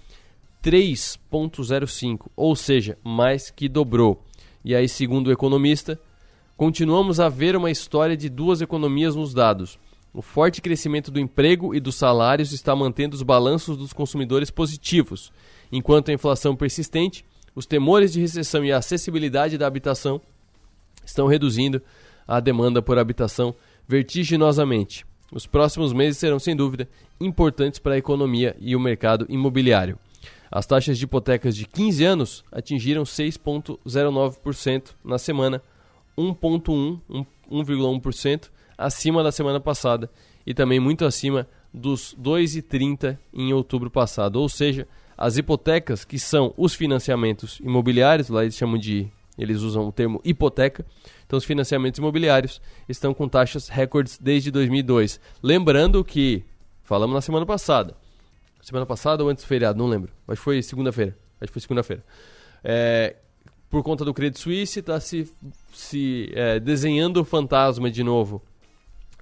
3.05, 0.63 2.27
ou 2.37 2.55
seja, 2.55 2.99
mais 3.03 3.51
que 3.51 3.69
dobrou. 3.69 4.25
E 4.65 4.75
aí, 4.75 4.89
segundo 4.89 5.29
o 5.29 5.33
economista, 5.33 5.99
continuamos 6.57 7.19
a 7.19 7.29
ver 7.29 7.57
uma 7.57 7.71
história 7.71 8.17
de 8.17 8.29
duas 8.29 8.61
economias 8.61 9.17
nos 9.17 9.33
dados. 9.33 9.79
O 10.13 10.21
forte 10.21 10.61
crescimento 10.61 11.11
do 11.11 11.21
emprego 11.21 11.75
e 11.75 11.81
dos 11.81 11.95
salários 11.95 12.53
está 12.53 12.75
mantendo 12.75 13.15
os 13.15 13.23
balanços 13.23 13.77
dos 13.77 13.93
consumidores 13.93 14.51
positivos, 14.51 15.33
enquanto 15.73 16.11
a 16.11 16.15
inflação 16.15 16.55
persistente 16.55 17.25
os 17.55 17.67
temores 17.67 18.13
de 18.13 18.21
recessão 18.21 18.65
e 18.65 18.73
a 18.73 18.79
acessibilidade 18.79 19.59
da 19.59 19.67
habitação 19.67 20.21
estão 21.05 21.27
reduzindo 21.27 21.83
a 22.27 22.39
demanda 22.39 22.81
por 22.81 22.99
habitação 22.99 23.55
vertiginosamente. 23.89 25.05
Os 25.33 25.47
próximos 25.47 25.93
meses 25.93 26.19
serão, 26.19 26.39
sem 26.39 26.57
dúvida, 26.57 26.89
importantes 27.21 27.79
para 27.79 27.95
a 27.95 27.99
economia 27.99 28.57
e 28.59 28.75
o 28.75 28.81
mercado 28.81 29.27
imobiliário. 29.29 29.99
As 30.51 30.67
taxas 30.67 30.99
de 30.99 31.05
hipotecas 31.05 31.55
de 31.55 31.67
15 31.67 32.05
anos 32.05 32.45
atingiram 32.51 33.05
6,09% 33.05 34.95
na 35.05 35.17
semana, 35.17 35.63
1,1%, 36.19 37.01
1,1% 37.51 38.51
acima 38.77 39.23
da 39.23 39.31
semana 39.31 39.61
passada 39.61 40.11
e 40.45 40.53
também 40.53 40.81
muito 40.81 41.05
acima 41.05 41.47
dos 41.73 42.17
2,30% 42.21 43.17
em 43.33 43.53
outubro 43.53 43.91
passado. 43.91 44.37
Ou 44.37 44.49
seja, 44.49 44.89
as 45.17 45.37
hipotecas, 45.37 46.05
que 46.05 46.19
são 46.19 46.53
os 46.57 46.75
financiamentos 46.75 47.61
imobiliários, 47.61 48.29
lá 48.29 48.43
eles 48.43 48.57
chamam 48.57 48.79
de. 48.79 49.09
Eles 49.41 49.63
usam 49.63 49.89
o 49.89 49.93
termo 49.93 50.21
hipoteca. 50.23 50.85
Então, 51.27 51.39
os 51.39 51.45
financiamentos 51.45 51.99
imobiliários 51.99 52.61
estão 52.87 53.15
com 53.15 53.27
taxas 53.27 53.69
recordes 53.69 54.19
desde 54.19 54.51
2002. 54.51 55.19
Lembrando 55.43 56.05
que, 56.05 56.45
falamos 56.83 57.15
na 57.15 57.23
semana 57.23 57.47
passada, 57.47 57.97
semana 58.61 58.85
passada 58.85 59.25
ou 59.25 59.31
antes 59.31 59.43
do 59.43 59.47
feriado, 59.49 59.79
não 59.79 59.87
lembro, 59.87 60.13
mas 60.27 60.39
foi 60.39 60.63
segunda-feira. 60.63 61.17
Acho 61.41 61.47
que 61.47 61.53
foi 61.55 61.63
segunda-feira. 61.63 62.05
É, 62.63 63.17
por 63.71 63.83
conta 63.83 64.05
do 64.05 64.13
Credit 64.13 64.39
Suisse, 64.39 64.81
está 64.81 65.01
se, 65.01 65.33
se 65.73 66.31
é, 66.35 66.61
desenhando 66.61 67.19
o 67.21 67.25
fantasma 67.25 67.91
de 67.91 68.03
novo 68.05 68.43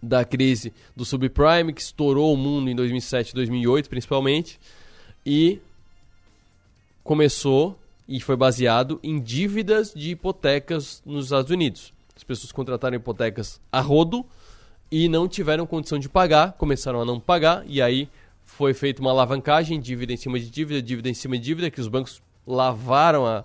da 0.02 0.25
crise 0.25 0.72
do 0.96 1.04
subprime, 1.04 1.72
que 1.72 1.80
estourou 1.80 2.32
o 2.32 2.37
mundo 2.37 2.70
em 2.70 2.75
2007 2.75 3.30
e 3.30 3.34
2008, 3.34 3.88
principalmente. 3.88 4.58
E 5.25 5.60
começou 7.04 7.78
e 8.08 8.20
foi 8.20 8.36
baseado 8.36 8.98
em 9.02 9.20
dívidas 9.20 9.92
de 9.94 10.10
hipotecas 10.12 11.02
nos 11.04 11.26
Estados 11.26 11.50
Unidos. 11.50 11.92
As 12.16 12.24
pessoas 12.24 12.50
contrataram 12.50 12.96
hipotecas 12.96 13.60
a 13.70 13.80
rodo 13.80 14.24
e 14.90 15.08
não 15.08 15.28
tiveram 15.28 15.66
condição 15.66 15.98
de 15.98 16.08
pagar, 16.08 16.52
começaram 16.52 17.02
a 17.02 17.04
não 17.04 17.20
pagar 17.20 17.62
e 17.66 17.82
aí 17.82 18.08
foi 18.44 18.72
feita 18.72 19.02
uma 19.02 19.10
alavancagem, 19.10 19.78
dívida 19.78 20.14
em 20.14 20.16
cima 20.16 20.40
de 20.40 20.48
dívida, 20.48 20.80
dívida 20.80 21.10
em 21.10 21.14
cima 21.14 21.36
de 21.36 21.44
dívida, 21.44 21.70
que 21.70 21.80
os 21.80 21.86
bancos 21.86 22.22
lavaram 22.46 23.26
a, 23.26 23.44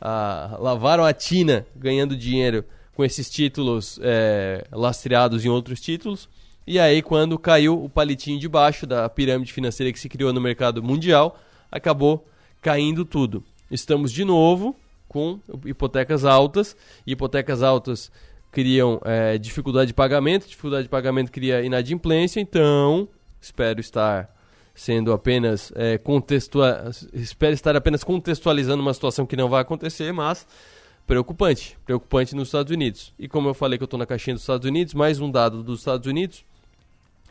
a 0.00 0.56
lavaram 0.60 1.04
a 1.04 1.12
tina 1.12 1.66
ganhando 1.74 2.16
dinheiro 2.16 2.64
com 2.94 3.04
esses 3.04 3.28
títulos 3.28 3.98
é, 4.00 4.64
lastreados 4.70 5.44
em 5.44 5.48
outros 5.48 5.80
títulos. 5.80 6.28
E 6.66 6.78
aí, 6.78 7.02
quando 7.02 7.38
caiu 7.38 7.82
o 7.82 7.90
palitinho 7.90 8.38
de 8.38 8.48
baixo 8.48 8.86
da 8.86 9.08
pirâmide 9.08 9.52
financeira 9.52 9.92
que 9.92 9.98
se 9.98 10.08
criou 10.08 10.32
no 10.32 10.40
mercado 10.40 10.82
mundial, 10.82 11.38
acabou 11.70 12.26
caindo 12.62 13.04
tudo. 13.04 13.44
Estamos 13.74 14.12
de 14.12 14.24
novo 14.24 14.76
com 15.08 15.40
hipotecas 15.64 16.24
altas, 16.24 16.76
e 17.04 17.10
hipotecas 17.10 17.60
altas 17.60 18.08
criam 18.52 19.00
é, 19.04 19.36
dificuldade 19.36 19.88
de 19.88 19.94
pagamento, 19.94 20.46
dificuldade 20.46 20.84
de 20.84 20.88
pagamento 20.88 21.32
cria 21.32 21.60
inadimplência, 21.60 22.38
então 22.38 23.08
espero 23.40 23.80
estar 23.80 24.32
sendo 24.76 25.12
apenas 25.12 25.72
é, 25.74 26.00
espero 27.14 27.52
estar 27.52 27.74
apenas 27.74 28.04
contextualizando 28.04 28.80
uma 28.80 28.94
situação 28.94 29.26
que 29.26 29.34
não 29.34 29.48
vai 29.48 29.62
acontecer, 29.62 30.12
mas 30.12 30.46
preocupante, 31.04 31.76
preocupante 31.84 32.36
nos 32.36 32.46
Estados 32.46 32.72
Unidos. 32.72 33.12
E 33.18 33.26
como 33.26 33.48
eu 33.48 33.54
falei 33.54 33.76
que 33.76 33.82
eu 33.82 33.86
estou 33.86 33.98
na 33.98 34.06
caixinha 34.06 34.34
dos 34.34 34.44
Estados 34.44 34.68
Unidos, 34.68 34.94
mais 34.94 35.18
um 35.18 35.28
dado 35.28 35.64
dos 35.64 35.80
Estados 35.80 36.06
Unidos, 36.06 36.44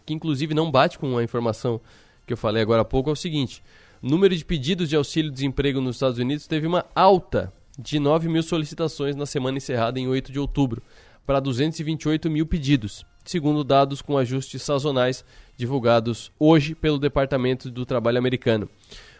que 0.05 0.13
inclusive 0.13 0.53
não 0.53 0.69
bate 0.69 1.00
com 1.00 1.17
a 1.17 1.23
informação 1.23 1.79
que 2.27 2.33
eu 2.33 2.38
falei 2.38 2.62
agora 2.62 2.81
há 2.81 2.85
pouco, 2.85 3.09
é 3.09 3.13
o 3.13 3.15
seguinte: 3.15 3.63
número 4.03 4.36
de 4.36 4.43
pedidos 4.43 4.89
de 4.89 4.98
auxílio-desemprego 4.98 5.79
nos 5.79 5.95
Estados 5.95 6.19
Unidos 6.19 6.45
teve 6.45 6.67
uma 6.67 6.86
alta 6.93 7.53
de 7.79 8.00
9 8.00 8.27
mil 8.27 8.43
solicitações 8.43 9.15
na 9.15 9.25
semana 9.25 9.57
encerrada 9.57 9.98
em 9.98 10.10
8 10.10 10.29
de 10.29 10.39
outubro, 10.39 10.83
para 11.25 11.39
228 11.39 12.29
mil 12.29 12.45
pedidos, 12.45 13.05
segundo 13.24 13.63
dados 13.63 14.01
com 14.01 14.17
ajustes 14.17 14.62
sazonais 14.62 15.24
divulgados 15.55 16.33
hoje 16.38 16.75
pelo 16.75 17.00
Departamento 17.00 17.72
do 17.72 17.86
Trabalho 17.86 18.17
americano. 18.17 18.69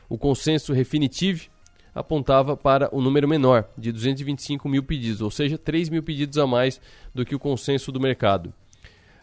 O 0.10 0.18
consenso 0.18 0.74
Refinitiv 0.74 1.48
apontava 1.96 2.58
para 2.58 2.94
o 2.94 3.00
um 3.00 3.02
número 3.02 3.26
menor, 3.26 3.70
de 3.78 3.90
225 3.90 4.68
mil 4.68 4.84
pedidos, 4.84 5.22
ou 5.22 5.32
seja, 5.32 5.58
3 5.58 5.88
mil 5.88 6.04
pedidos 6.04 6.38
a 6.38 6.46
mais 6.46 6.82
do 7.16 7.26
que 7.26 7.34
o 7.34 7.40
consenso 7.40 7.90
do 7.90 8.02
mercado. 8.02 8.54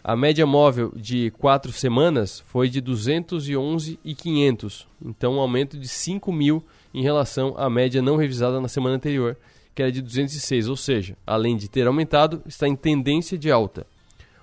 A 0.02 0.16
média 0.16 0.46
móvel 0.46 0.92
de 0.96 1.30
quatro 1.32 1.72
semanas 1.72 2.42
foi 2.46 2.70
de 2.70 2.80
211,500, 2.80 4.88
então 5.04 5.34
um 5.34 5.40
aumento 5.40 5.78
de 5.78 5.86
5 5.86 6.32
mil 6.32 6.64
em 6.94 7.02
relação 7.02 7.54
à 7.58 7.68
média 7.68 8.00
não 8.00 8.16
revisada 8.16 8.60
na 8.60 8.68
semana 8.68 8.96
anterior, 8.96 9.36
que 9.74 9.82
era 9.82 9.92
de 9.92 10.00
206, 10.00 10.68
ou 10.68 10.76
seja, 10.76 11.16
além 11.26 11.56
de 11.56 11.68
ter 11.68 11.86
aumentado, 11.86 12.42
está 12.46 12.66
em 12.66 12.74
tendência 12.74 13.36
de 13.36 13.50
alta. 13.50 13.86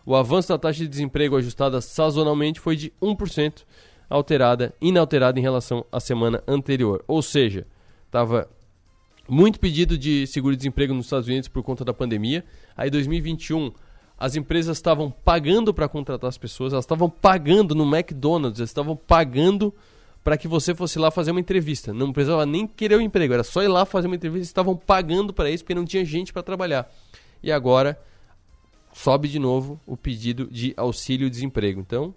O 0.06 0.16
avanço 0.16 0.50
da 0.50 0.60
taxa 0.60 0.80
de 0.80 0.88
desemprego 0.88 1.36
ajustada 1.36 1.82
sazonalmente 1.82 2.60
foi 2.60 2.76
de 2.76 2.94
1%, 3.02 3.64
alterada, 4.10 4.74
inalterada 4.80 5.40
em 5.40 5.44
relação 5.44 5.86
à 5.92 6.00
semana 6.00 6.42
anterior. 6.48 7.04
Ou 7.08 7.22
seja, 7.22 7.66
estava 8.06 8.48
muito 9.28 9.60
pedido 9.60 9.98
de 9.98 10.26
seguro-desemprego 10.28 10.94
nos 10.94 11.08
Estados 11.08 11.28
Unidos 11.28 11.50
por 11.50 11.62
conta 11.62 11.84
da 11.84 11.94
pandemia. 11.94 12.46
Aí 12.76 12.90
2021 12.90 13.74
as 14.18 14.36
empresas 14.36 14.78
estavam 14.78 15.12
pagando 15.12 15.74
para 15.74 15.88
contratar 15.88 16.28
as 16.28 16.38
pessoas, 16.38 16.74
elas 16.74 16.86
estavam 16.86 17.10
pagando 17.10 17.76
no 17.76 17.84
McDonald's, 17.84 18.60
elas 18.60 18.70
estavam 18.70 18.96
pagando 18.96 19.74
para 20.24 20.38
que 20.38 20.48
você 20.48 20.74
fosse 20.74 20.98
lá 20.98 21.12
fazer 21.12 21.32
uma 21.32 21.40
entrevista. 21.40 21.94
Não 21.94 22.12
precisava 22.12 22.46
nem 22.46 22.68
querer 22.68 22.96
o 22.96 23.02
emprego, 23.02 23.34
era 23.34 23.44
só 23.44 23.62
ir 23.62 23.68
lá 23.68 23.86
fazer 23.86 24.08
uma 24.08 24.16
entrevista, 24.16 24.46
estavam 24.46 24.76
pagando 24.76 25.32
para 25.32 25.50
isso 25.50 25.64
porque 25.64 25.76
não 25.76 25.86
tinha 25.86 26.04
gente 26.04 26.34
para 26.34 26.44
trabalhar. 26.44 26.92
E 27.42 27.52
agora 27.52 28.00
sobe 28.92 29.28
de 29.28 29.38
novo 29.38 29.80
o 29.86 29.96
pedido 29.96 30.48
de 30.52 30.74
auxílio-desemprego. 30.76 31.80
Então, 31.80 32.14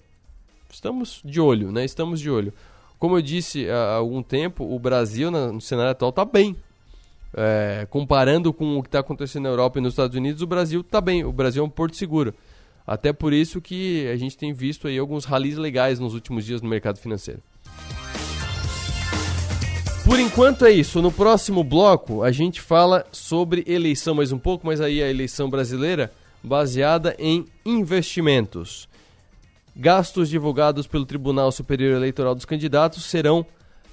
estamos 0.71 1.21
de 1.25 1.41
olho, 1.41 1.71
né? 1.71 1.85
Estamos 1.85 2.19
de 2.19 2.31
olho. 2.31 2.53
Como 2.99 3.17
eu 3.17 3.23
disse 3.23 3.69
há 3.71 3.95
algum 3.95 4.23
tempo, 4.23 4.65
o 4.65 4.79
Brasil 4.79 5.31
no 5.31 5.61
cenário 5.61 5.93
atual 5.93 6.11
está 6.11 6.25
bem. 6.25 6.57
É, 7.33 7.87
comparando 7.89 8.53
com 8.53 8.79
o 8.79 8.83
que 8.83 8.89
está 8.89 8.99
acontecendo 9.01 9.45
na 9.45 9.51
Europa 9.51 9.79
e 9.79 9.83
nos 9.83 9.93
Estados 9.93 10.17
Unidos, 10.17 10.43
o 10.43 10.47
Brasil 10.47 10.81
está 10.81 11.01
bem. 11.01 11.25
O 11.25 11.33
Brasil 11.33 11.63
é 11.63 11.67
um 11.67 11.71
porto 11.71 11.97
seguro. 11.97 12.35
Até 12.87 13.13
por 13.13 13.33
isso 13.33 13.61
que 13.61 14.09
a 14.09 14.17
gente 14.17 14.37
tem 14.37 14.53
visto 14.53 14.89
aí 14.89 14.99
alguns 14.99 15.25
ralis 15.25 15.57
legais 15.57 16.01
nos 16.01 16.15
últimos 16.15 16.45
dias 16.45 16.61
no 16.61 16.69
mercado 16.69 16.99
financeiro. 16.99 17.41
Por 20.05 20.19
enquanto 20.19 20.65
é 20.65 20.73
isso. 20.73 21.01
No 21.01 21.13
próximo 21.13 21.63
bloco 21.63 22.25
a 22.25 22.33
gente 22.33 22.61
fala 22.61 23.07
sobre 23.13 23.63
eleição 23.67 24.15
mais 24.15 24.33
um 24.33 24.39
pouco, 24.39 24.67
mas 24.67 24.81
aí 24.81 25.01
a 25.01 25.09
eleição 25.09 25.49
brasileira 25.49 26.11
baseada 26.43 27.15
em 27.17 27.47
investimentos. 27.65 28.89
Gastos 29.77 30.29
divulgados 30.29 30.87
pelo 30.87 31.07
Tribunal 31.07 31.53
Superior 31.53 31.95
Eleitoral 31.95 32.35
dos 32.35 32.45
Candidatos 32.45 33.05
serão 33.05 33.47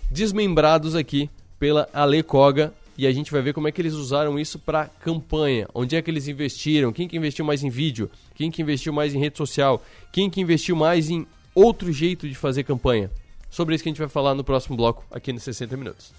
desmembrados 0.10 0.96
aqui 0.96 1.30
pela 1.60 1.88
Alecoga 1.94 2.74
e 2.98 3.06
a 3.06 3.12
gente 3.12 3.32
vai 3.32 3.42
ver 3.42 3.54
como 3.54 3.68
é 3.68 3.72
que 3.72 3.82
eles 3.82 3.94
usaram 3.94 4.40
isso 4.40 4.58
para 4.58 4.88
campanha, 4.88 5.68
onde 5.74 5.96
é 5.96 6.02
que 6.02 6.10
eles 6.10 6.28
investiram, 6.28 6.92
quem 6.92 7.08
que 7.08 7.16
investiu 7.16 7.46
mais 7.46 7.64
em 7.64 7.70
vídeo, 7.70 8.10
quem 8.34 8.50
que 8.50 8.62
investiu 8.62 8.92
mais 8.92 9.14
em 9.14 9.20
rede 9.20 9.38
social, 9.38 9.84
quem 10.12 10.30
que 10.30 10.42
investiu 10.42 10.76
mais 10.76 11.10
em 11.10 11.28
outro 11.54 11.92
jeito 11.92 12.28
de 12.28 12.36
fazer 12.36 12.64
campanha. 12.64 13.12
Sobre 13.50 13.76
isso 13.76 13.84
que 13.84 13.90
a 13.90 13.92
gente 13.92 14.00
vai 14.00 14.10
falar 14.10 14.34
no 14.34 14.44
próximo 14.44 14.76
bloco 14.76 15.06
aqui 15.12 15.32
nos 15.32 15.44
60 15.44 15.78
minutos. 15.78 16.14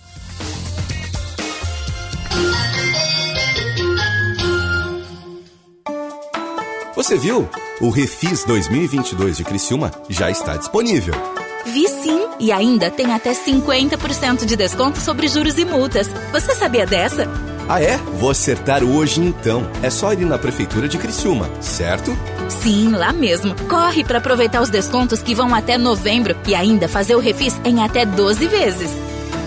Você 6.94 7.16
viu? 7.16 7.48
O 7.80 7.90
Refis 7.90 8.44
2022 8.44 9.36
de 9.36 9.44
Criciúma 9.44 9.92
já 10.08 10.30
está 10.30 10.56
disponível. 10.56 11.14
Vi 11.66 11.86
sim! 11.86 12.27
E 12.40 12.52
ainda 12.52 12.90
tem 12.90 13.12
até 13.12 13.32
50% 13.32 14.44
de 14.44 14.56
desconto 14.56 15.00
sobre 15.00 15.28
juros 15.28 15.58
e 15.58 15.64
multas. 15.64 16.08
Você 16.32 16.54
sabia 16.54 16.86
dessa? 16.86 17.26
Ah, 17.68 17.82
é? 17.82 17.98
Vou 18.18 18.30
acertar 18.30 18.82
hoje 18.82 19.20
então. 19.20 19.68
É 19.82 19.90
só 19.90 20.12
ir 20.12 20.24
na 20.24 20.38
Prefeitura 20.38 20.88
de 20.88 20.96
Criciúma, 20.96 21.50
certo? 21.60 22.16
Sim, 22.48 22.92
lá 22.92 23.12
mesmo. 23.12 23.54
Corre 23.68 24.02
para 24.02 24.18
aproveitar 24.18 24.62
os 24.62 24.70
descontos 24.70 25.20
que 25.20 25.34
vão 25.34 25.54
até 25.54 25.76
novembro 25.76 26.34
e 26.46 26.54
ainda 26.54 26.88
fazer 26.88 27.14
o 27.14 27.20
refis 27.20 27.60
em 27.64 27.82
até 27.82 28.06
12 28.06 28.46
vezes. 28.46 28.90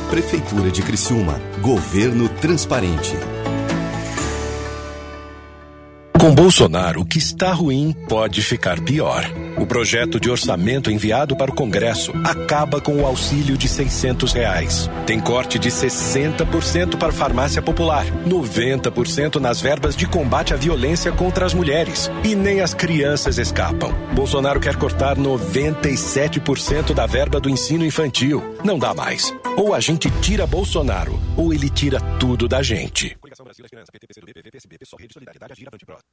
Prefeitura 0.09 0.69
de 0.69 0.83
Criciúma. 0.83 1.41
Governo 1.61 2.29
transparente. 2.29 3.15
Com 6.21 6.35
Bolsonaro, 6.35 7.01
o 7.01 7.05
que 7.05 7.17
está 7.17 7.51
ruim 7.51 7.95
pode 8.07 8.43
ficar 8.43 8.79
pior. 8.79 9.25
O 9.57 9.65
projeto 9.65 10.19
de 10.19 10.29
orçamento 10.29 10.91
enviado 10.91 11.35
para 11.35 11.49
o 11.49 11.55
Congresso 11.55 12.13
acaba 12.23 12.79
com 12.79 12.97
o 12.97 13.07
auxílio 13.07 13.57
de 13.57 13.67
600 13.67 14.31
reais. 14.31 14.87
Tem 15.07 15.19
corte 15.19 15.57
de 15.57 15.71
60% 15.71 16.95
para 16.95 17.11
farmácia 17.11 17.59
popular, 17.59 18.05
90% 18.23 19.37
nas 19.37 19.59
verbas 19.59 19.95
de 19.95 20.05
combate 20.05 20.53
à 20.53 20.57
violência 20.57 21.11
contra 21.11 21.43
as 21.43 21.55
mulheres. 21.55 22.11
E 22.23 22.35
nem 22.35 22.61
as 22.61 22.75
crianças 22.75 23.39
escapam. 23.39 23.91
Bolsonaro 24.13 24.59
quer 24.59 24.75
cortar 24.75 25.17
97% 25.17 26.93
da 26.93 27.07
verba 27.07 27.39
do 27.39 27.49
ensino 27.49 27.83
infantil. 27.83 28.43
Não 28.63 28.77
dá 28.77 28.93
mais. 28.93 29.33
Ou 29.57 29.73
a 29.73 29.79
gente 29.79 30.11
tira 30.21 30.45
Bolsonaro, 30.45 31.19
ou 31.35 31.51
ele 31.51 31.67
tira 31.67 31.99
tudo 32.19 32.47
da 32.47 32.61
gente. 32.61 33.17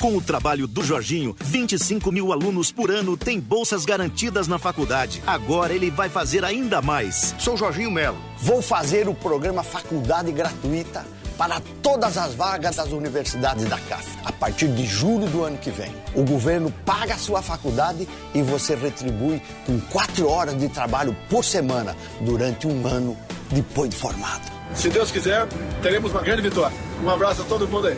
Com 0.01 0.17
o 0.17 0.23
trabalho 0.23 0.67
do 0.67 0.83
Jorginho, 0.83 1.37
25 1.41 2.11
mil 2.11 2.33
alunos 2.33 2.73
por 2.73 2.91
ano 2.91 3.17
têm 3.17 3.41
bolsas 3.41 3.85
garantidas 3.85 4.49
na 4.49 4.59
faculdade. 4.59 5.23
Agora 5.27 5.73
ele 5.73 5.91
vai 5.91 6.09
fazer 6.09 6.45
ainda 6.45 6.83
mais. 6.83 7.35
Sou 7.39 7.57
Jorginho 7.57 7.91
Melo. 7.91 8.19
Vou 8.39 8.61
fazer 8.63 9.09
o 9.09 9.15
programa 9.15 9.63
Faculdade 9.63 10.33
Gratuita 10.33 11.05
para 11.39 11.61
todas 11.81 12.19
as 12.19 12.35
vagas 12.35 12.77
das 12.77 12.91
universidades 12.91 13.69
da 13.69 13.79
CAF. 13.79 14.19
A 14.25 14.33
partir 14.33 14.69
de 14.69 14.85
julho 14.85 15.27
do 15.29 15.45
ano 15.45 15.57
que 15.57 15.71
vem, 15.71 15.95
o 16.15 16.25
governo 16.25 16.73
paga 16.85 17.15
a 17.15 17.19
sua 17.19 17.41
faculdade 17.41 18.09
e 18.35 18.43
você 18.43 18.75
retribui 18.75 19.41
com 19.65 19.81
quatro 19.83 20.29
horas 20.29 20.59
de 20.59 20.69
trabalho 20.69 21.17
por 21.31 21.45
semana 21.45 21.97
durante 22.21 22.67
um 22.67 22.87
ano 22.87 23.17
depois 23.53 23.91
de 23.91 23.97
formado. 23.97 24.58
Se 24.75 24.89
Deus 24.89 25.11
quiser, 25.11 25.47
teremos 25.83 26.13
uma 26.13 26.23
grande 26.23 26.43
vitória. 26.43 26.77
Um 27.03 27.11
abraço 27.11 27.43
a 27.43 27.45
todo 27.45 27.67
mundo 27.69 27.89
aí. 27.89 27.97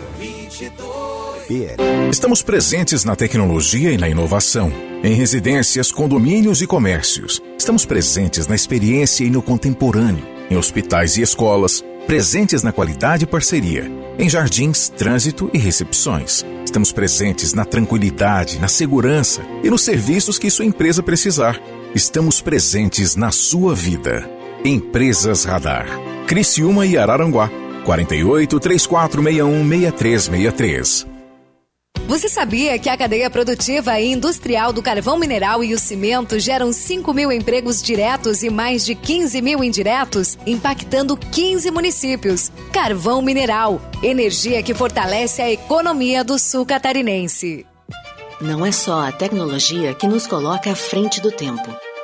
Estamos 2.10 2.42
presentes 2.42 3.04
na 3.04 3.16
tecnologia 3.16 3.92
e 3.92 3.98
na 3.98 4.08
inovação, 4.08 4.72
em 5.02 5.14
residências, 5.14 5.90
condomínios 5.90 6.62
e 6.62 6.66
comércios. 6.66 7.42
Estamos 7.58 7.84
presentes 7.84 8.46
na 8.46 8.54
experiência 8.54 9.24
e 9.24 9.30
no 9.30 9.42
contemporâneo, 9.42 10.24
em 10.50 10.56
hospitais 10.56 11.16
e 11.16 11.22
escolas, 11.22 11.82
presentes 12.06 12.62
na 12.62 12.72
qualidade 12.72 13.24
e 13.24 13.26
parceria, 13.26 13.90
em 14.18 14.28
jardins, 14.28 14.88
trânsito 14.88 15.50
e 15.52 15.58
recepções. 15.58 16.44
Estamos 16.64 16.92
presentes 16.92 17.52
na 17.52 17.64
tranquilidade, 17.64 18.58
na 18.58 18.68
segurança 18.68 19.42
e 19.62 19.70
nos 19.70 19.82
serviços 19.82 20.38
que 20.38 20.50
sua 20.50 20.64
empresa 20.64 21.02
precisar. 21.02 21.60
Estamos 21.94 22.40
presentes 22.40 23.16
na 23.16 23.32
sua 23.32 23.74
vida. 23.74 24.28
Empresas 24.64 25.44
Radar. 25.44 26.09
Criciúma 26.30 26.86
e 26.86 26.96
Araranguá. 26.96 27.50
48 27.84 28.60
3461 28.60 29.68
6363. 29.68 31.06
Você 32.06 32.28
sabia 32.28 32.78
que 32.78 32.88
a 32.88 32.96
cadeia 32.96 33.28
produtiva 33.28 33.98
e 33.98 34.12
industrial 34.12 34.72
do 34.72 34.80
carvão 34.80 35.18
mineral 35.18 35.64
e 35.64 35.74
o 35.74 35.78
cimento 35.78 36.38
geram 36.38 36.72
5 36.72 37.12
mil 37.12 37.32
empregos 37.32 37.82
diretos 37.82 38.44
e 38.44 38.50
mais 38.50 38.86
de 38.86 38.94
15 38.94 39.42
mil 39.42 39.64
indiretos, 39.64 40.38
impactando 40.46 41.16
15 41.16 41.68
municípios? 41.72 42.52
Carvão 42.72 43.20
mineral, 43.20 43.80
energia 44.00 44.62
que 44.62 44.72
fortalece 44.72 45.42
a 45.42 45.50
economia 45.50 46.22
do 46.22 46.38
sul 46.38 46.64
catarinense. 46.64 47.66
Não 48.40 48.64
é 48.64 48.70
só 48.70 49.08
a 49.08 49.10
tecnologia 49.10 49.94
que 49.94 50.06
nos 50.06 50.28
coloca 50.28 50.70
à 50.70 50.76
frente 50.76 51.20
do 51.20 51.32
tempo 51.32 51.89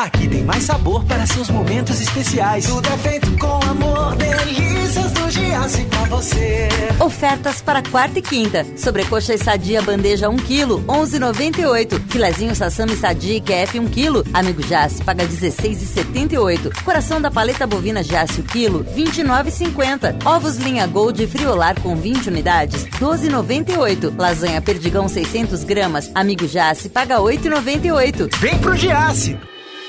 Aqui 0.00 0.26
tem 0.26 0.42
mais 0.42 0.64
sabor 0.64 1.04
para 1.04 1.26
seus 1.26 1.50
momentos 1.50 2.00
especiais. 2.00 2.64
Tudo 2.64 2.88
é 2.88 2.96
feito 2.96 3.30
com 3.36 3.60
amor, 3.68 4.16
delícias 4.16 5.12
do 5.12 5.30
Giasse 5.30 5.84
pra 5.84 6.04
você. 6.06 6.68
Ofertas 6.98 7.60
para 7.60 7.82
quarta 7.82 8.18
e 8.18 8.22
quinta. 8.22 8.64
Sobrecoxa 8.78 9.34
e 9.34 9.38
sadia 9.38 9.82
bandeja 9.82 10.30
1 10.30 10.36
kg, 10.36 10.82
11,98. 10.86 12.00
Filezinho 12.08 12.56
sassami 12.56 12.96
sadia 12.96 13.42
QF 13.42 13.78
1 13.78 13.88
kg, 13.88 14.24
amigo 14.32 14.62
Jace 14.62 15.04
paga 15.04 15.26
16,78. 15.26 16.82
Coração 16.82 17.20
da 17.20 17.30
paleta 17.30 17.66
bovina 17.66 18.02
Jace 18.02 18.40
1 18.40 18.44
kg, 18.44 18.82
29,50. 18.96 20.26
Ovos 20.26 20.56
linha 20.56 20.86
Gold 20.86 21.26
friolar 21.26 21.78
com 21.78 21.94
20 21.94 22.28
unidades, 22.28 22.86
12,98. 22.98 24.14
Lasanha 24.16 24.62
perdigão 24.62 25.06
600 25.08 25.62
gramas, 25.62 26.10
amigo 26.14 26.46
Jace 26.46 26.88
paga 26.88 27.18
8,98. 27.18 28.34
Vem 28.38 28.58
pro 28.60 28.74
Giasse! 28.74 29.36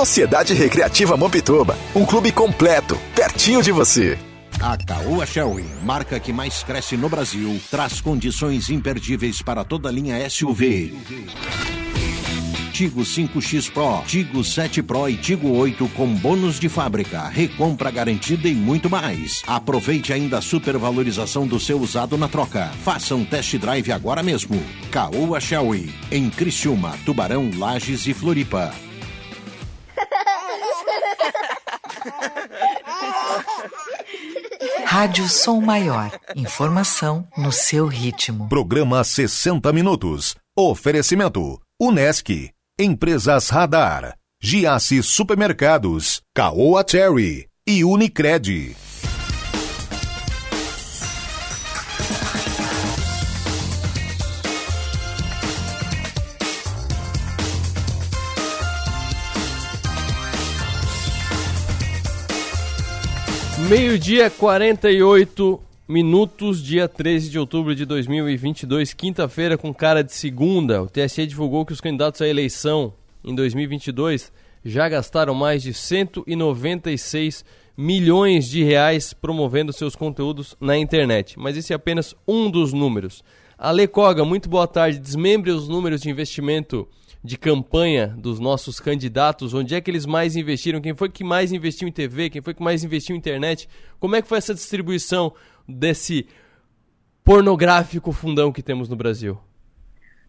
Sociedade 0.00 0.54
Recreativa 0.54 1.14
Mampituba, 1.14 1.76
um 1.94 2.06
clube 2.06 2.32
completo, 2.32 2.98
pertinho 3.14 3.62
de 3.62 3.70
você. 3.70 4.18
A 4.58 4.74
Caoa 4.74 5.26
Shelby, 5.26 5.66
marca 5.82 6.18
que 6.18 6.32
mais 6.32 6.62
cresce 6.62 6.96
no 6.96 7.06
Brasil, 7.06 7.60
traz 7.70 8.00
condições 8.00 8.70
imperdíveis 8.70 9.42
para 9.42 9.62
toda 9.62 9.90
a 9.90 9.92
linha 9.92 10.30
SUV. 10.30 10.96
Tigo 12.72 13.02
5X 13.02 13.70
Pro, 13.70 14.02
Tigo 14.06 14.42
7 14.42 14.82
Pro 14.82 15.06
e 15.06 15.18
Tigo 15.18 15.50
8 15.50 15.86
com 15.90 16.06
bônus 16.14 16.58
de 16.58 16.70
fábrica, 16.70 17.28
recompra 17.28 17.90
garantida 17.90 18.48
e 18.48 18.54
muito 18.54 18.88
mais. 18.88 19.42
Aproveite 19.46 20.14
ainda 20.14 20.38
a 20.38 20.42
supervalorização 20.42 21.46
do 21.46 21.60
seu 21.60 21.78
usado 21.78 22.16
na 22.16 22.26
troca. 22.26 22.70
Faça 22.82 23.14
um 23.14 23.22
test 23.22 23.54
drive 23.58 23.92
agora 23.92 24.22
mesmo. 24.22 24.64
Caoa 24.90 25.38
Shelby, 25.38 25.94
em 26.10 26.30
Criciúma, 26.30 26.96
Tubarão, 27.04 27.50
Lages 27.58 28.06
e 28.06 28.14
Floripa. 28.14 28.72
Rádio 34.92 35.28
Som 35.28 35.60
Maior. 35.60 36.10
Informação 36.34 37.24
no 37.38 37.52
seu 37.52 37.86
ritmo. 37.86 38.48
Programa 38.48 39.04
60 39.04 39.72
Minutos. 39.72 40.34
Oferecimento. 40.58 41.60
Unesc. 41.80 42.50
Empresas 42.76 43.50
Radar. 43.50 44.16
Giasse 44.42 45.00
Supermercados. 45.00 46.20
Caoa 46.34 46.84
Cherry. 46.84 47.46
E 47.64 47.84
Unicred. 47.84 48.74
Meio-dia, 63.70 64.28
48 64.28 65.60
minutos, 65.86 66.60
dia 66.60 66.88
13 66.88 67.30
de 67.30 67.38
outubro 67.38 67.72
de 67.72 67.84
2022, 67.84 68.92
quinta-feira 68.92 69.56
com 69.56 69.72
cara 69.72 70.02
de 70.02 70.12
segunda. 70.12 70.82
O 70.82 70.88
TSE 70.88 71.24
divulgou 71.24 71.64
que 71.64 71.72
os 71.72 71.80
candidatos 71.80 72.20
à 72.20 72.26
eleição 72.26 72.92
em 73.22 73.32
2022 73.32 74.32
já 74.64 74.88
gastaram 74.88 75.34
mais 75.34 75.62
de 75.62 75.72
196 75.72 77.44
milhões 77.76 78.48
de 78.48 78.64
reais 78.64 79.12
promovendo 79.12 79.72
seus 79.72 79.94
conteúdos 79.94 80.56
na 80.60 80.76
internet. 80.76 81.38
Mas 81.38 81.56
esse 81.56 81.72
é 81.72 81.76
apenas 81.76 82.12
um 82.26 82.50
dos 82.50 82.72
números. 82.72 83.22
Ale 83.62 83.86
Koga, 83.86 84.24
muito 84.24 84.48
boa 84.48 84.66
tarde. 84.66 84.98
Desmembre 84.98 85.50
os 85.50 85.68
números 85.68 86.00
de 86.00 86.08
investimento 86.08 86.88
de 87.22 87.36
campanha 87.36 88.06
dos 88.06 88.40
nossos 88.40 88.80
candidatos, 88.80 89.52
onde 89.52 89.74
é 89.74 89.82
que 89.82 89.90
eles 89.90 90.06
mais 90.06 90.34
investiram, 90.34 90.80
quem 90.80 90.94
foi 90.94 91.10
que 91.10 91.22
mais 91.22 91.52
investiu 91.52 91.86
em 91.86 91.92
TV, 91.92 92.30
quem 92.30 92.40
foi 92.40 92.54
que 92.54 92.62
mais 92.62 92.82
investiu 92.82 93.14
em 93.14 93.18
internet, 93.18 93.68
como 93.98 94.16
é 94.16 94.22
que 94.22 94.28
foi 94.28 94.38
essa 94.38 94.54
distribuição 94.54 95.34
desse 95.68 96.26
pornográfico 97.22 98.12
fundão 98.12 98.50
que 98.50 98.62
temos 98.62 98.88
no 98.88 98.96
Brasil? 98.96 99.38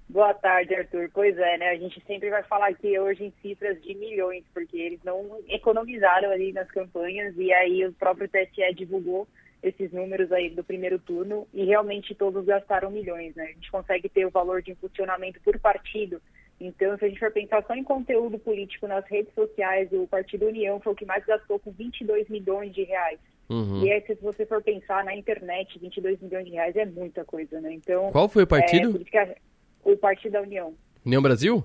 Boa 0.10 0.34
tarde, 0.34 0.76
Arthur. 0.76 1.10
Pois 1.14 1.38
é, 1.38 1.58
né? 1.58 1.70
A 1.70 1.78
gente 1.78 2.04
sempre 2.06 2.30
vai 2.30 2.44
falar 2.44 2.68
aqui 2.68 3.00
hoje 3.00 3.24
em 3.24 3.34
cifras 3.42 3.82
de 3.82 3.96
milhões, 3.96 4.44
porque 4.54 4.76
eles 4.76 5.00
não 5.06 5.40
economizaram 5.48 6.32
ali 6.32 6.52
nas 6.52 6.70
campanhas 6.70 7.34
e 7.38 7.54
aí 7.54 7.86
o 7.86 7.94
próprio 7.94 8.28
TSE 8.28 8.76
divulgou 8.76 9.26
esses 9.62 9.92
números 9.92 10.32
aí 10.32 10.50
do 10.50 10.64
primeiro 10.64 10.98
turno 11.00 11.48
e 11.54 11.66
realmente 11.66 12.16
todos 12.16 12.46
gastaram 12.46 12.90
milhões, 12.90 13.36
né? 13.36 13.44
A 13.44 13.54
gente 13.54 13.72
consegue 13.72 14.10
ter 14.10 14.26
o 14.26 14.32
valor 14.32 14.62
de 14.62 14.72
impulsionamento 14.72 15.40
por 15.42 15.58
partido 15.60 16.22
então, 16.62 16.96
se 16.98 17.06
a 17.06 17.08
gente 17.08 17.20
for 17.20 17.32
pensar 17.32 17.64
só 17.66 17.74
em 17.74 17.84
conteúdo 17.84 18.38
político 18.38 18.88
nas 18.88 19.04
redes 19.08 19.34
sociais, 19.34 19.90
o 19.92 20.06
Partido 20.06 20.46
União 20.46 20.80
foi 20.80 20.94
o 20.94 20.96
que 20.96 21.06
mais 21.06 21.26
gastou 21.26 21.58
com 21.58 21.72
22 21.72 22.30
milhões 22.30 22.72
de 22.72 22.84
reais. 22.84 23.20
Uhum. 23.50 23.84
E 23.84 23.92
aí, 23.92 24.00
se 24.06 24.14
você 24.22 24.46
for 24.46 24.62
pensar 24.62 25.04
na 25.04 25.16
internet, 25.16 25.80
22 25.80 26.22
milhões 26.22 26.46
de 26.46 26.52
reais 26.52 26.76
é 26.76 26.86
muita 26.86 27.26
coisa, 27.26 27.60
né? 27.60 27.74
Então. 27.74 28.12
Qual 28.12 28.30
foi 28.30 28.44
o 28.44 28.48
partido? 28.48 29.02
É, 29.12 29.36
o 29.84 29.98
Partido 29.98 30.34
da 30.34 30.42
União. 30.44 30.76
União 31.04 31.22
Brasil? 31.22 31.64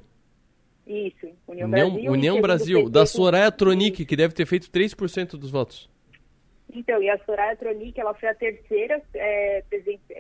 Isso, 0.87 1.26
União, 1.46 1.68
União 1.68 1.90
Brasil. 1.90 2.12
União 2.12 2.40
Brasil, 2.40 2.88
da 2.88 3.04
Soraya 3.04 3.52
Tronic, 3.52 4.06
que 4.06 4.16
deve 4.16 4.32
ter 4.32 4.46
feito 4.46 4.70
3% 4.70 5.32
dos 5.32 5.50
votos. 5.50 5.90
Então, 6.76 7.02
e 7.02 7.08
a 7.08 7.18
Soraya 7.24 7.56
Tronic, 7.56 7.98
ela 7.98 8.12
foi 8.12 8.28
a 8.28 8.34
terceira 8.34 9.00
é, 9.14 9.64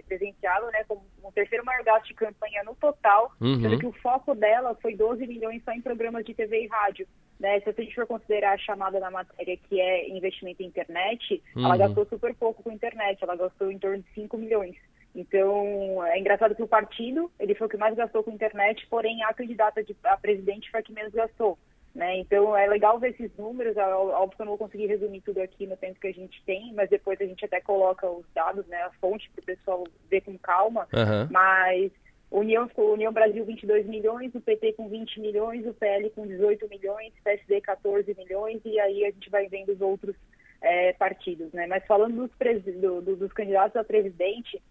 presenciada, 0.08 0.70
né, 0.70 0.84
como 0.88 1.02
o 1.22 1.30
terceiro 1.30 1.62
maior 1.66 1.84
gasto 1.84 2.06
de 2.06 2.14
campanha 2.14 2.64
no 2.64 2.74
total, 2.74 3.30
uhum. 3.38 3.60
sendo 3.60 3.78
que 3.78 3.86
o 3.86 3.92
foco 3.92 4.34
dela 4.34 4.74
foi 4.80 4.96
12 4.96 5.26
milhões 5.26 5.62
só 5.62 5.72
em 5.72 5.82
programas 5.82 6.24
de 6.24 6.32
TV 6.32 6.64
e 6.64 6.66
rádio. 6.66 7.06
Né? 7.38 7.60
Se 7.60 7.68
a 7.68 7.72
gente 7.72 7.94
for 7.94 8.06
considerar 8.06 8.54
a 8.54 8.58
chamada 8.58 8.98
da 8.98 9.10
matéria 9.10 9.54
que 9.68 9.78
é 9.78 10.08
investimento 10.08 10.62
em 10.62 10.66
internet, 10.66 11.42
uhum. 11.54 11.66
ela 11.66 11.76
gastou 11.76 12.06
super 12.06 12.34
pouco 12.34 12.62
com 12.62 12.72
internet, 12.72 13.22
ela 13.22 13.36
gastou 13.36 13.70
em 13.70 13.78
torno 13.78 13.98
de 13.98 14.08
5 14.14 14.38
milhões. 14.38 14.76
Então, 15.14 16.04
é 16.06 16.18
engraçado 16.18 16.54
que 16.54 16.62
o 16.62 16.68
partido, 16.68 17.30
ele 17.38 17.54
foi 17.54 17.66
o 17.66 17.70
que 17.70 17.76
mais 17.76 17.94
gastou 17.94 18.22
com 18.22 18.30
internet, 18.30 18.86
porém 18.88 19.22
a 19.24 19.34
candidata 19.34 19.84
de, 19.84 19.94
a 20.04 20.16
presidente 20.16 20.70
foi 20.70 20.80
a 20.80 20.82
que 20.82 20.92
menos 20.92 21.12
gastou. 21.12 21.58
Né? 21.96 22.18
Então 22.18 22.54
é 22.54 22.66
legal 22.66 22.98
ver 22.98 23.12
esses 23.12 23.34
números, 23.38 23.74
é 23.74 23.82
óbvio 23.82 24.36
que 24.36 24.42
eu 24.42 24.44
não 24.44 24.52
vou 24.52 24.68
conseguir 24.68 24.86
resumir 24.86 25.22
tudo 25.22 25.40
aqui 25.40 25.66
no 25.66 25.78
tempo 25.78 25.98
que 25.98 26.08
a 26.08 26.12
gente 26.12 26.42
tem, 26.44 26.70
mas 26.74 26.90
depois 26.90 27.18
a 27.18 27.24
gente 27.24 27.42
até 27.42 27.58
coloca 27.58 28.06
os 28.06 28.26
dados, 28.34 28.66
né, 28.66 28.76
a 28.82 28.90
fonte 29.00 29.30
para 29.30 29.40
o 29.40 29.46
pessoal 29.46 29.84
ver 30.10 30.20
com 30.20 30.36
calma, 30.36 30.86
uhum. 30.92 31.26
mas 31.30 31.90
União, 32.30 32.68
União 32.76 33.10
Brasil 33.10 33.46
22 33.46 33.86
milhões, 33.86 34.34
o 34.34 34.42
PT 34.42 34.74
com 34.74 34.90
20 34.90 35.20
milhões, 35.20 35.66
o 35.66 35.72
PL 35.72 36.10
com 36.10 36.26
18 36.26 36.68
milhões, 36.68 37.14
PSD 37.24 37.62
14 37.62 38.14
milhões, 38.14 38.60
e 38.66 38.78
aí 38.78 39.02
a 39.06 39.10
gente 39.10 39.30
vai 39.30 39.48
vendo 39.48 39.72
os 39.72 39.80
outros 39.80 40.14
é, 40.60 40.92
partidos, 40.92 41.50
né? 41.54 41.66
Mas 41.66 41.86
falando 41.86 42.14
dos, 42.14 42.74
do, 42.78 43.00
do, 43.00 43.16
dos 43.16 43.32
candidatos 43.32 43.74
a 43.74 43.82
presidente, 43.82 44.62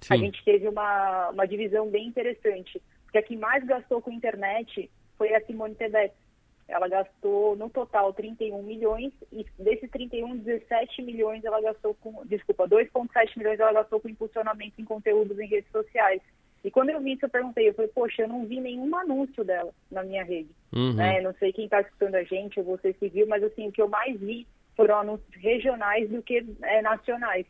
Sim. 0.00 0.14
a 0.14 0.16
gente 0.16 0.42
teve 0.42 0.66
uma, 0.66 1.28
uma 1.28 1.46
divisão 1.46 1.90
bem 1.90 2.06
interessante, 2.06 2.80
porque 3.02 3.18
a 3.18 3.22
que 3.22 3.36
mais 3.36 3.62
gastou 3.66 4.00
com 4.00 4.10
internet 4.10 4.90
foi 5.18 5.34
a 5.34 5.44
Simone 5.44 5.74
Tebet, 5.74 6.14
ela 6.68 6.88
gastou 6.88 7.56
no 7.56 7.68
total 7.68 8.12
31 8.12 8.62
milhões 8.62 9.12
e 9.30 9.44
desses 9.58 9.90
31, 9.90 10.38
17 10.38 11.02
milhões 11.02 11.44
ela 11.44 11.60
gastou 11.60 11.94
com, 11.94 12.24
desculpa, 12.24 12.68
2,7 12.68 13.36
milhões 13.36 13.60
ela 13.60 13.72
gastou 13.72 14.00
com 14.00 14.08
impulsionamento 14.08 14.80
em 14.80 14.84
conteúdos 14.84 15.38
em 15.38 15.46
redes 15.46 15.70
sociais. 15.70 16.22
E 16.64 16.70
quando 16.70 16.88
eu 16.88 17.00
vi 17.00 17.12
isso, 17.12 17.26
eu 17.26 17.30
perguntei, 17.30 17.68
eu 17.68 17.74
falei, 17.74 17.90
poxa, 17.94 18.22
eu 18.22 18.28
não 18.28 18.46
vi 18.46 18.58
nenhum 18.58 18.96
anúncio 18.96 19.44
dela 19.44 19.70
na 19.90 20.02
minha 20.02 20.24
rede. 20.24 20.48
Uhum. 20.72 20.94
Né? 20.94 21.20
Não 21.20 21.34
sei 21.34 21.52
quem 21.52 21.66
está 21.66 21.82
escutando 21.82 22.14
a 22.14 22.22
gente 22.22 22.58
ou 22.58 22.64
você 22.64 22.94
se 22.94 23.08
viu, 23.08 23.26
mas 23.26 23.44
assim, 23.44 23.68
o 23.68 23.72
que 23.72 23.82
eu 23.82 23.88
mais 23.88 24.18
vi 24.18 24.46
foram 24.74 24.98
anúncios 24.98 25.34
regionais 25.36 26.08
do 26.08 26.22
que 26.22 26.44
é, 26.62 26.80
nacionais. 26.80 27.46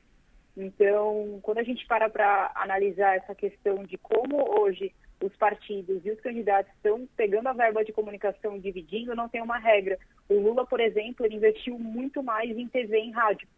Então, 0.56 1.38
quando 1.42 1.58
a 1.58 1.62
gente 1.62 1.86
para 1.86 2.08
para 2.10 2.50
analisar 2.54 3.16
essa 3.16 3.34
questão 3.34 3.84
de 3.84 3.96
como 3.98 4.60
hoje 4.60 4.92
os 5.24 5.34
partidos 5.36 6.04
e 6.04 6.10
os 6.10 6.20
candidatos 6.20 6.70
estão 6.74 7.08
pegando 7.16 7.48
a 7.48 7.54
verba 7.54 7.82
de 7.82 7.92
comunicação 7.92 8.56
e 8.56 8.60
dividindo, 8.60 9.16
não 9.16 9.28
tem 9.28 9.40
uma 9.40 9.58
regra. 9.58 9.98
O 10.28 10.34
Lula, 10.34 10.66
por 10.66 10.80
exemplo, 10.80 11.24
ele 11.24 11.36
investiu 11.36 11.78
muito 11.78 12.22
mais 12.22 12.50
em 12.50 12.68
TV 12.68 12.98
e 12.98 13.08
em 13.08 13.10
rádio. 13.10 13.48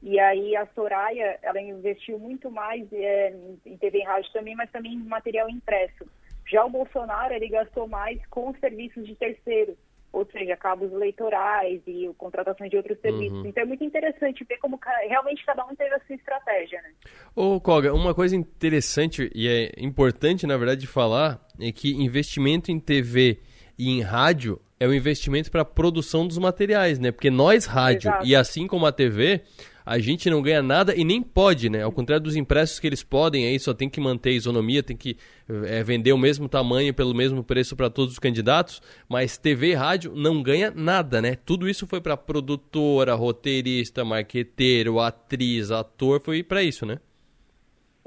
E 0.00 0.20
aí 0.20 0.54
a 0.54 0.66
Soraya, 0.66 1.38
ela 1.42 1.60
investiu 1.60 2.18
muito 2.20 2.50
mais 2.50 2.86
é, 2.92 3.34
em 3.64 3.76
TV 3.76 3.98
e 3.98 4.04
rádio 4.04 4.32
também, 4.32 4.54
mas 4.54 4.70
também 4.70 4.92
em 4.92 5.02
material 5.02 5.50
impresso. 5.50 6.06
Já 6.46 6.64
o 6.64 6.70
Bolsonaro, 6.70 7.34
ele 7.34 7.48
gastou 7.48 7.88
mais 7.88 8.24
com 8.26 8.50
os 8.50 8.58
serviços 8.60 9.04
de 9.04 9.16
terceiros 9.16 9.76
ou 10.16 10.26
seja, 10.32 10.56
cabos 10.56 10.90
eleitorais 10.90 11.82
e 11.86 12.10
contratação 12.16 12.66
de 12.66 12.74
outros 12.74 12.98
serviços. 13.00 13.36
Uhum. 13.36 13.46
Então 13.46 13.62
é 13.62 13.66
muito 13.66 13.84
interessante 13.84 14.42
ver 14.48 14.56
como 14.56 14.80
realmente 15.06 15.44
cada 15.44 15.62
um 15.66 15.74
teve 15.74 15.94
a 15.94 16.00
sua 16.06 16.16
estratégia, 16.16 16.80
né? 16.80 16.88
Ô, 17.34 17.60
Koga, 17.60 17.92
uma 17.92 18.14
coisa 18.14 18.34
interessante 18.34 19.30
e 19.34 19.46
é 19.46 19.72
importante, 19.76 20.46
na 20.46 20.56
verdade, 20.56 20.80
de 20.80 20.86
falar 20.86 21.38
é 21.60 21.70
que 21.70 21.92
investimento 22.02 22.72
em 22.72 22.80
TV 22.80 23.40
e 23.78 23.90
em 23.90 24.00
rádio 24.00 24.58
é 24.80 24.86
o 24.86 24.94
investimento 24.94 25.50
para 25.50 25.60
a 25.60 25.66
produção 25.66 26.26
dos 26.26 26.38
materiais, 26.38 26.98
né? 26.98 27.12
Porque 27.12 27.30
nós, 27.30 27.66
rádio, 27.66 28.08
Exato. 28.08 28.26
e 28.26 28.34
assim 28.34 28.66
como 28.66 28.86
a 28.86 28.92
TV, 28.92 29.42
a 29.86 30.00
gente 30.00 30.28
não 30.28 30.42
ganha 30.42 30.60
nada 30.60 30.92
e 30.96 31.04
nem 31.04 31.22
pode, 31.22 31.70
né? 31.70 31.84
Ao 31.84 31.92
contrário 31.92 32.24
dos 32.24 32.34
impressos 32.34 32.80
que 32.80 32.88
eles 32.88 33.04
podem, 33.04 33.46
aí 33.46 33.56
só 33.60 33.72
tem 33.72 33.88
que 33.88 34.00
manter 34.00 34.30
a 34.30 34.32
isonomia, 34.32 34.82
tem 34.82 34.96
que 34.96 35.16
é, 35.48 35.80
vender 35.84 36.12
o 36.12 36.18
mesmo 36.18 36.48
tamanho 36.48 36.92
pelo 36.92 37.14
mesmo 37.14 37.44
preço 37.44 37.76
para 37.76 37.88
todos 37.88 38.14
os 38.14 38.18
candidatos, 38.18 38.82
mas 39.08 39.38
TV 39.38 39.68
e 39.68 39.74
rádio 39.74 40.12
não 40.16 40.42
ganha 40.42 40.72
nada, 40.74 41.22
né? 41.22 41.36
Tudo 41.36 41.68
isso 41.68 41.86
foi 41.86 42.00
para 42.00 42.16
produtora, 42.16 43.14
roteirista, 43.14 44.04
marqueteiro, 44.04 44.98
atriz, 44.98 45.70
ator, 45.70 46.20
foi 46.20 46.42
para 46.42 46.64
isso, 46.64 46.84
né? 46.84 46.98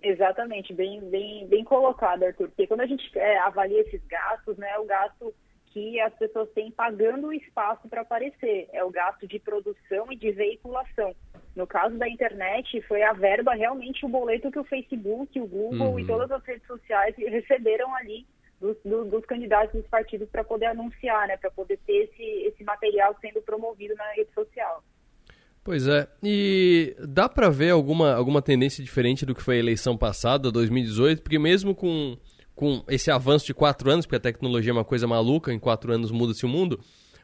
Exatamente, 0.04 0.74
bem, 0.74 1.00
bem, 1.10 1.48
bem 1.48 1.64
colocado, 1.64 2.24
Arthur. 2.24 2.50
Porque 2.50 2.68
quando 2.68 2.82
a 2.82 2.88
gente 2.88 3.10
é, 3.18 3.38
avalia 3.40 3.82
esses 3.82 4.02
gastos, 4.06 4.58
né, 4.58 4.78
o 4.80 4.86
gasto 4.86 5.34
que 5.68 6.00
as 6.02 6.14
pessoas 6.16 6.50
têm 6.52 6.72
pagando 6.72 7.28
o 7.28 7.34
espaço 7.34 7.88
para 7.88 8.02
aparecer, 8.02 8.68
é 8.74 8.84
o 8.84 8.90
gasto 8.90 9.28
de 9.28 9.40
produção 9.40 10.12
e 10.12 10.16
de 10.16 10.32
veiculação. 10.32 11.16
No 11.60 11.68
caso 11.68 11.98
da 11.98 12.08
internet, 12.08 12.82
foi 12.84 13.04
a 13.04 13.12
verba 13.12 13.54
realmente 13.54 14.06
o 14.06 14.08
boleto 14.08 14.50
que 14.50 14.60
o 14.60 14.64
Facebook, 14.64 15.38
o 15.42 15.46
Google 15.46 15.90
uhum. 15.90 16.00
e 16.00 16.08
todas 16.08 16.32
as 16.32 16.42
redes 16.46 16.66
sociais 16.66 17.14
receberam 17.18 17.94
ali 17.96 18.26
dos, 18.62 18.78
dos, 18.86 19.10
dos 19.10 19.26
candidatos 19.26 19.74
dos 19.74 19.86
partidos 19.90 20.30
para 20.30 20.42
poder 20.42 20.68
anunciar, 20.68 21.28
né, 21.28 21.36
para 21.36 21.52
poder 21.52 21.78
ter 21.86 22.06
esse, 22.06 22.24
esse 22.48 22.64
material 22.64 23.14
sendo 23.20 23.42
promovido 23.42 23.94
na 23.96 24.10
rede 24.14 24.32
social. 24.34 24.82
Pois 25.62 25.86
é, 25.86 26.08
e 26.24 26.96
dá 27.06 27.28
para 27.28 27.50
ver 27.50 27.72
alguma, 27.72 28.14
alguma 28.14 28.42
tendência 28.42 28.82
diferente 28.82 29.26
do 29.26 29.36
que 29.36 29.44
foi 29.44 29.58
a 29.58 29.60
eleição 29.60 29.98
passada, 29.98 30.50
2018, 30.54 31.22
porque 31.22 31.38
mesmo 31.38 31.76
com, 31.76 32.18
com 32.56 32.86
esse 32.88 33.12
avanço 33.12 33.46
de 33.46 33.54
quatro 33.54 33.92
anos, 33.92 34.06
porque 34.06 34.16
a 34.16 34.22
tecnologia 34.22 34.72
é 34.72 34.74
uma 34.74 34.86
coisa 34.86 35.06
maluca, 35.06 35.52
em 35.52 35.60
quatro 35.60 35.92
anos 35.92 36.10
muda-se 36.10 36.46
o 36.46 36.50
mundo, 36.50 36.80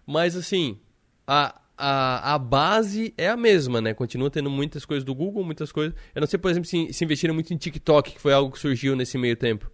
mas 0.06 0.36
assim, 0.36 0.78
a, 1.26 1.62
a, 1.78 2.36
a 2.36 2.40
base 2.40 3.14
é 3.18 3.28
a 3.28 3.38
mesma, 3.38 3.82
né? 3.82 3.94
Continua 3.94 4.30
tendo 4.30 4.50
muitas 4.50 4.86
coisas 4.86 5.04
do 5.04 5.14
Google, 5.14 5.44
muitas 5.44 5.72
coisas. 5.72 5.94
Eu 6.14 6.22
não 6.22 6.28
sei, 6.28 6.40
por 6.40 6.50
exemplo, 6.52 6.68
se, 6.68 6.94
se 6.94 7.04
investiram 7.04 7.34
muito 7.34 7.54
em 7.54 7.58
TikTok, 7.58 8.14
que 8.14 8.22
foi 8.22 8.34
algo 8.34 8.52
que 8.52 8.60
surgiu 8.60 8.96
nesse 8.96 9.18
meio 9.18 9.36
tempo. 9.36 9.70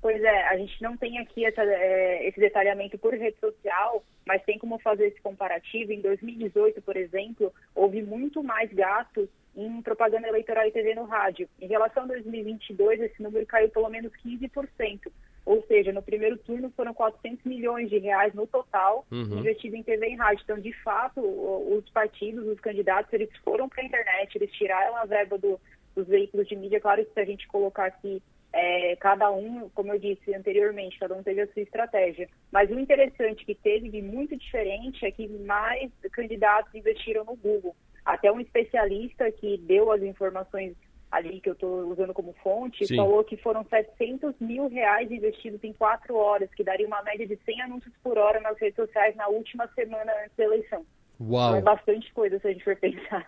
Pois 0.00 0.22
é, 0.22 0.48
a 0.48 0.56
gente 0.56 0.80
não 0.80 0.96
tem 0.96 1.18
aqui 1.18 1.44
essa, 1.44 1.62
é, 1.62 2.28
esse 2.28 2.38
detalhamento 2.38 2.96
por 2.98 3.12
rede 3.14 3.36
social, 3.40 4.04
mas 4.26 4.42
tem 4.44 4.56
como 4.56 4.78
fazer 4.78 5.08
esse 5.08 5.20
comparativo. 5.20 5.92
Em 5.92 6.00
2018, 6.00 6.80
por 6.82 6.96
exemplo, 6.96 7.52
houve 7.74 8.02
muito 8.02 8.42
mais 8.42 8.72
gastos 8.72 9.28
em 9.56 9.82
propaganda 9.82 10.28
eleitoral 10.28 10.66
e 10.66 10.70
TV 10.70 10.94
no 10.94 11.04
rádio. 11.04 11.48
Em 11.60 11.66
relação 11.66 12.04
a 12.04 12.06
2022, 12.06 13.00
esse 13.00 13.20
número 13.20 13.44
caiu 13.44 13.68
pelo 13.70 13.88
menos 13.88 14.12
15%. 14.24 15.10
Ou 15.48 15.62
seja, 15.62 15.94
no 15.94 16.02
primeiro 16.02 16.36
turno 16.36 16.70
foram 16.76 16.92
400 16.92 17.42
milhões 17.46 17.88
de 17.88 17.96
reais 17.96 18.34
no 18.34 18.46
total 18.46 19.06
uhum. 19.10 19.38
investido 19.38 19.76
em 19.76 19.82
TV 19.82 20.10
e 20.10 20.14
rádio. 20.14 20.42
Então, 20.44 20.60
de 20.60 20.74
fato, 20.82 21.22
os 21.22 21.88
partidos, 21.88 22.46
os 22.46 22.60
candidatos, 22.60 23.10
eles 23.14 23.30
foram 23.42 23.66
para 23.66 23.82
a 23.82 23.86
internet, 23.86 24.36
eles 24.36 24.52
tiraram 24.52 24.94
a 24.98 25.06
verba 25.06 25.38
do, 25.38 25.58
dos 25.96 26.06
veículos 26.06 26.46
de 26.46 26.54
mídia. 26.54 26.78
Claro 26.78 27.02
que 27.02 27.14
se 27.14 27.20
a 27.20 27.24
gente 27.24 27.48
colocar 27.48 27.86
aqui 27.86 28.22
é, 28.52 28.94
cada 28.96 29.30
um, 29.30 29.70
como 29.70 29.90
eu 29.94 29.98
disse 29.98 30.34
anteriormente, 30.34 30.98
cada 30.98 31.14
um 31.14 31.22
teve 31.22 31.40
a 31.40 31.46
sua 31.46 31.62
estratégia. 31.62 32.28
Mas 32.52 32.70
o 32.70 32.78
interessante 32.78 33.46
que 33.46 33.54
teve 33.54 33.88
de 33.88 34.02
muito 34.02 34.36
diferente 34.36 35.06
é 35.06 35.10
que 35.10 35.26
mais 35.28 35.90
candidatos 36.12 36.74
investiram 36.74 37.24
no 37.24 37.36
Google. 37.36 37.74
Até 38.04 38.30
um 38.30 38.38
especialista 38.38 39.32
que 39.32 39.56
deu 39.56 39.90
as 39.90 40.02
informações 40.02 40.76
ali 41.10 41.40
que 41.40 41.48
eu 41.48 41.54
estou 41.54 41.90
usando 41.90 42.12
como 42.12 42.34
fonte, 42.42 42.86
Sim. 42.86 42.96
falou 42.96 43.24
que 43.24 43.36
foram 43.38 43.64
700 43.64 44.34
mil 44.40 44.68
reais 44.68 45.10
investidos 45.10 45.62
em 45.64 45.72
quatro 45.72 46.14
horas, 46.14 46.52
que 46.54 46.62
daria 46.62 46.86
uma 46.86 47.02
média 47.02 47.26
de 47.26 47.38
100 47.44 47.62
anúncios 47.62 47.94
por 48.02 48.18
hora 48.18 48.40
nas 48.40 48.58
redes 48.58 48.76
sociais 48.76 49.16
na 49.16 49.28
última 49.28 49.66
semana 49.74 50.12
antes 50.22 50.36
da 50.36 50.44
eleição. 50.44 50.84
Uau! 51.20 51.48
Então 51.48 51.58
é 51.58 51.62
bastante 51.62 52.12
coisa 52.12 52.38
se 52.38 52.46
a 52.46 52.52
gente 52.52 52.64
for 52.64 52.76
pensar. 52.76 53.26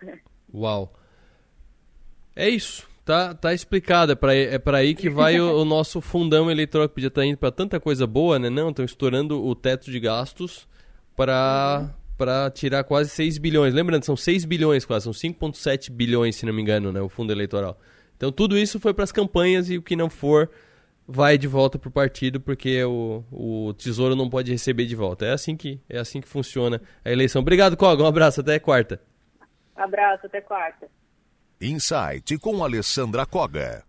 Uau! 0.53 0.93
É 2.35 2.47
isso. 2.47 2.89
Tá, 3.03 3.33
tá 3.33 3.51
explicado, 3.51 4.11
é 4.11 4.15
para 4.15 4.35
é 4.35 4.59
pra 4.59 4.77
aí 4.77 4.93
que 4.93 5.09
vai 5.09 5.39
o, 5.39 5.61
o, 5.61 5.65
nosso 5.65 5.99
fundão 5.99 6.51
eleitoral 6.51 6.87
que 6.87 6.93
podia 6.93 7.07
estar 7.07 7.21
tá 7.21 7.25
indo 7.25 7.37
para 7.37 7.51
tanta 7.51 7.79
coisa 7.79 8.05
boa, 8.05 8.37
né? 8.37 8.47
Não, 8.47 8.69
estão 8.69 8.85
estourando 8.85 9.43
o 9.43 9.55
teto 9.55 9.89
de 9.89 9.99
gastos 9.99 10.67
para 11.15 11.81
uhum. 11.81 12.00
Para 12.17 12.49
tirar 12.51 12.83
quase 12.83 13.09
6 13.09 13.37
bilhões. 13.37 13.73
Lembrando, 13.73 14.03
são 14.03 14.15
6 14.15 14.45
bilhões 14.45 14.85
quase, 14.85 15.03
são 15.03 15.13
5.7 15.13 15.91
bilhões, 15.91 16.35
se 16.35 16.45
não 16.45 16.53
me 16.53 16.61
engano, 16.61 16.91
né, 16.91 17.01
o 17.01 17.09
fundo 17.09 17.31
eleitoral. 17.31 17.79
Então 18.15 18.31
tudo 18.31 18.57
isso 18.57 18.79
foi 18.79 18.93
para 18.93 19.03
as 19.03 19.11
campanhas 19.11 19.69
e 19.69 19.77
o 19.77 19.81
que 19.81 19.95
não 19.95 20.09
for 20.09 20.49
vai 21.07 21.37
de 21.37 21.47
volta 21.47 21.77
para 21.77 21.89
o 21.89 21.91
partido 21.91 22.39
porque 22.39 22.83
o, 22.83 23.23
o 23.31 23.73
tesouro 23.73 24.15
não 24.15 24.29
pode 24.29 24.51
receber 24.51 24.85
de 24.85 24.95
volta. 24.95 25.25
É 25.25 25.33
assim 25.33 25.57
que 25.57 25.79
é 25.89 25.97
assim 25.97 26.21
que 26.21 26.27
funciona 26.27 26.81
a 27.03 27.11
eleição. 27.11 27.41
Obrigado, 27.41 27.75
Koga. 27.75 28.03
Um 28.03 28.07
abraço, 28.07 28.41
até 28.41 28.59
quarta. 28.59 29.01
Abraço, 29.75 30.27
até 30.27 30.39
quarta. 30.41 30.87
Insight 31.59 32.37
com 32.37 32.63
Alessandra 32.63 33.25
Koga. 33.25 33.83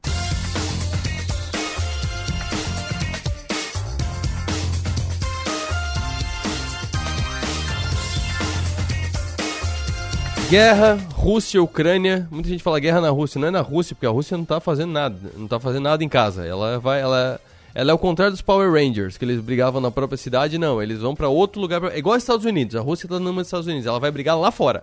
Guerra, 10.52 10.98
Rússia, 11.14 11.62
Ucrânia. 11.62 12.28
Muita 12.30 12.50
gente 12.50 12.62
fala 12.62 12.78
guerra 12.78 13.00
na 13.00 13.08
Rússia. 13.08 13.40
Não 13.40 13.48
é 13.48 13.50
na 13.50 13.62
Rússia, 13.62 13.94
porque 13.94 14.04
a 14.04 14.10
Rússia 14.10 14.36
não 14.36 14.42
está 14.42 14.60
fazendo 14.60 14.92
nada. 14.92 15.16
Não 15.34 15.46
está 15.46 15.58
fazendo 15.58 15.84
nada 15.84 16.04
em 16.04 16.10
casa. 16.10 16.44
Ela 16.44 16.78
vai, 16.78 17.00
ela, 17.00 17.40
ela 17.74 17.90
é 17.90 17.94
o 17.94 17.98
contrário 17.98 18.32
dos 18.32 18.42
Power 18.42 18.70
Rangers, 18.70 19.16
que 19.16 19.24
eles 19.24 19.40
brigavam 19.40 19.80
na 19.80 19.90
própria 19.90 20.18
cidade. 20.18 20.58
Não, 20.58 20.82
eles 20.82 20.98
vão 20.98 21.14
para 21.14 21.26
outro 21.26 21.58
lugar. 21.58 21.80
Pra... 21.80 21.94
É 21.94 21.98
igual 21.98 22.12
aos 22.12 22.22
Estados 22.22 22.44
Unidos. 22.44 22.76
A 22.76 22.82
Rússia 22.82 23.08
no 23.08 23.18
número 23.18 23.36
dos 23.36 23.46
Estados 23.46 23.66
Unidos. 23.66 23.86
Ela 23.86 23.98
vai 23.98 24.10
brigar 24.10 24.38
lá 24.38 24.50
fora. 24.50 24.82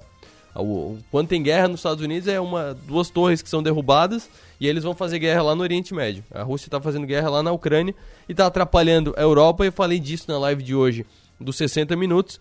Quando 1.11 1.27
tem 1.27 1.43
guerra 1.43 1.67
nos 1.67 1.81
Estados 1.81 2.03
Unidos 2.03 2.27
é 2.27 2.39
uma 2.39 2.75
duas 2.87 3.11
torres 3.11 3.43
que 3.43 3.47
são 3.47 3.61
derrubadas 3.61 4.27
e 4.59 4.67
eles 4.67 4.83
vão 4.83 4.95
fazer 4.95 5.19
guerra 5.19 5.43
lá 5.43 5.55
no 5.55 5.61
Oriente 5.61 5.93
Médio. 5.93 6.23
A 6.31 6.41
Rússia 6.41 6.65
está 6.65 6.81
fazendo 6.81 7.05
guerra 7.05 7.29
lá 7.29 7.43
na 7.43 7.51
Ucrânia 7.51 7.93
e 8.27 8.31
está 8.31 8.47
atrapalhando 8.47 9.13
a 9.15 9.21
Europa. 9.21 9.63
Eu 9.63 9.71
falei 9.71 9.99
disso 9.99 10.25
na 10.29 10.39
live 10.39 10.63
de 10.63 10.73
hoje 10.73 11.05
dos 11.39 11.57
60 11.57 11.95
minutos. 11.95 12.39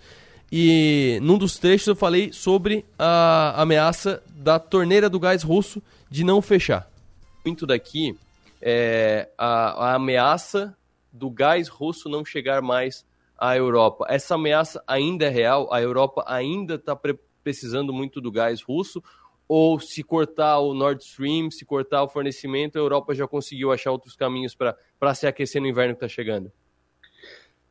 E 0.51 1.19
num 1.23 1.37
dos 1.37 1.59
trechos 1.59 1.89
eu 1.89 1.97
falei 1.97 2.33
sobre 2.33 2.85
a 2.99 3.61
ameaça 3.61 4.23
da 4.31 4.59
torneira 4.59 5.09
do 5.11 5.21
gás 5.21 5.43
russo 5.43 5.83
de 6.11 6.25
não 6.25 6.41
fechar. 6.41 6.91
Muito 7.45 7.67
daqui 7.67 8.17
é 8.61 9.29
a, 9.37 9.91
a 9.91 9.95
ameaça 9.95 10.77
do 11.13 11.31
gás 11.31 11.69
russo 11.69 12.09
não 12.09 12.25
chegar 12.25 12.63
mais 12.63 13.05
à 13.39 13.57
Europa. 13.57 14.07
Essa 14.09 14.35
ameaça 14.35 14.83
ainda 14.87 15.27
é 15.27 15.29
real, 15.29 15.73
a 15.73 15.81
Europa 15.81 16.25
ainda 16.27 16.75
está 16.75 16.99
precisando 17.43 17.93
muito 17.93 18.21
do 18.21 18.33
gás 18.33 18.63
russo, 18.63 19.03
ou 19.47 19.79
se 19.81 20.03
cortar 20.03 20.59
o 20.59 20.75
Nord 20.75 21.03
Stream, 21.03 21.51
se 21.51 21.65
cortar 21.65 22.03
o 22.03 22.09
fornecimento, 22.09 22.77
a 22.77 22.81
Europa 22.81 23.15
já 23.15 23.27
conseguiu 23.27 23.73
achar 23.73 23.91
outros 23.91 24.15
caminhos 24.15 24.55
para 24.55 25.15
se 25.15 25.27
aquecer 25.27 25.61
no 25.61 25.69
inverno 25.69 25.95
que 25.95 26.05
está 26.05 26.09
chegando? 26.09 26.53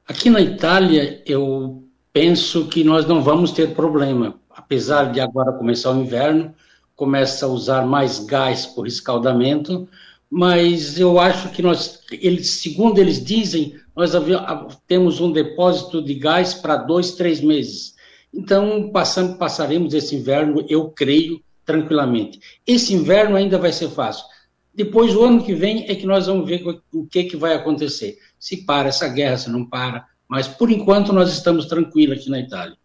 Aqui 0.08 0.30
na 0.30 0.42
Itália, 0.42 1.22
eu 1.26 1.87
penso 2.12 2.68
que 2.68 2.84
nós 2.84 3.06
não 3.06 3.22
vamos 3.22 3.52
ter 3.52 3.74
problema. 3.74 4.40
Apesar 4.50 5.12
de 5.12 5.20
agora 5.20 5.52
começar 5.52 5.92
o 5.92 6.02
inverno, 6.02 6.54
começa 6.96 7.46
a 7.46 7.50
usar 7.50 7.86
mais 7.86 8.20
gás 8.20 8.66
por 8.66 8.88
escaldamento, 8.88 9.88
mas 10.30 11.00
eu 11.00 11.20
acho 11.20 11.52
que 11.52 11.62
nós, 11.62 12.02
eles, 12.12 12.50
segundo 12.50 13.00
eles 13.00 13.24
dizem, 13.24 13.76
nós 13.96 14.12
temos 14.88 15.22
um 15.22 15.32
depósito 15.32 16.02
de 16.02 16.16
gás 16.16 16.54
para 16.54 16.76
dois, 16.76 17.12
três 17.12 17.40
meses. 17.40 17.96
Então, 18.34 18.90
passamos, 18.92 19.38
passaremos 19.38 19.94
esse 19.94 20.16
inverno, 20.16 20.66
eu 20.68 20.90
creio, 20.90 21.42
tranquilamente. 21.66 22.40
Esse 22.66 22.94
inverno 22.94 23.36
ainda 23.36 23.58
vai 23.58 23.72
ser 23.72 23.90
fácil. 23.90 24.26
Depois, 24.74 25.16
o 25.16 25.24
ano 25.24 25.44
que 25.44 25.54
vem, 25.54 25.90
é 25.90 25.96
que 25.96 26.06
nós 26.06 26.28
vamos 26.28 26.48
ver 26.48 26.64
o 26.94 27.06
que, 27.08 27.24
que 27.24 27.38
vai 27.38 27.54
acontecer. 27.56 28.18
Se 28.40 28.66
para 28.66 28.90
essa 28.90 29.08
guerra, 29.08 29.38
se 29.38 29.50
não 29.50 29.66
para. 29.66 30.06
Mas, 30.28 30.48
por 30.48 30.70
enquanto, 30.70 31.14
nós 31.14 31.32
estamos 31.32 31.66
tranquilos 31.66 32.20
aqui 32.20 32.30
na 32.30 32.40
Itália. 32.40 32.78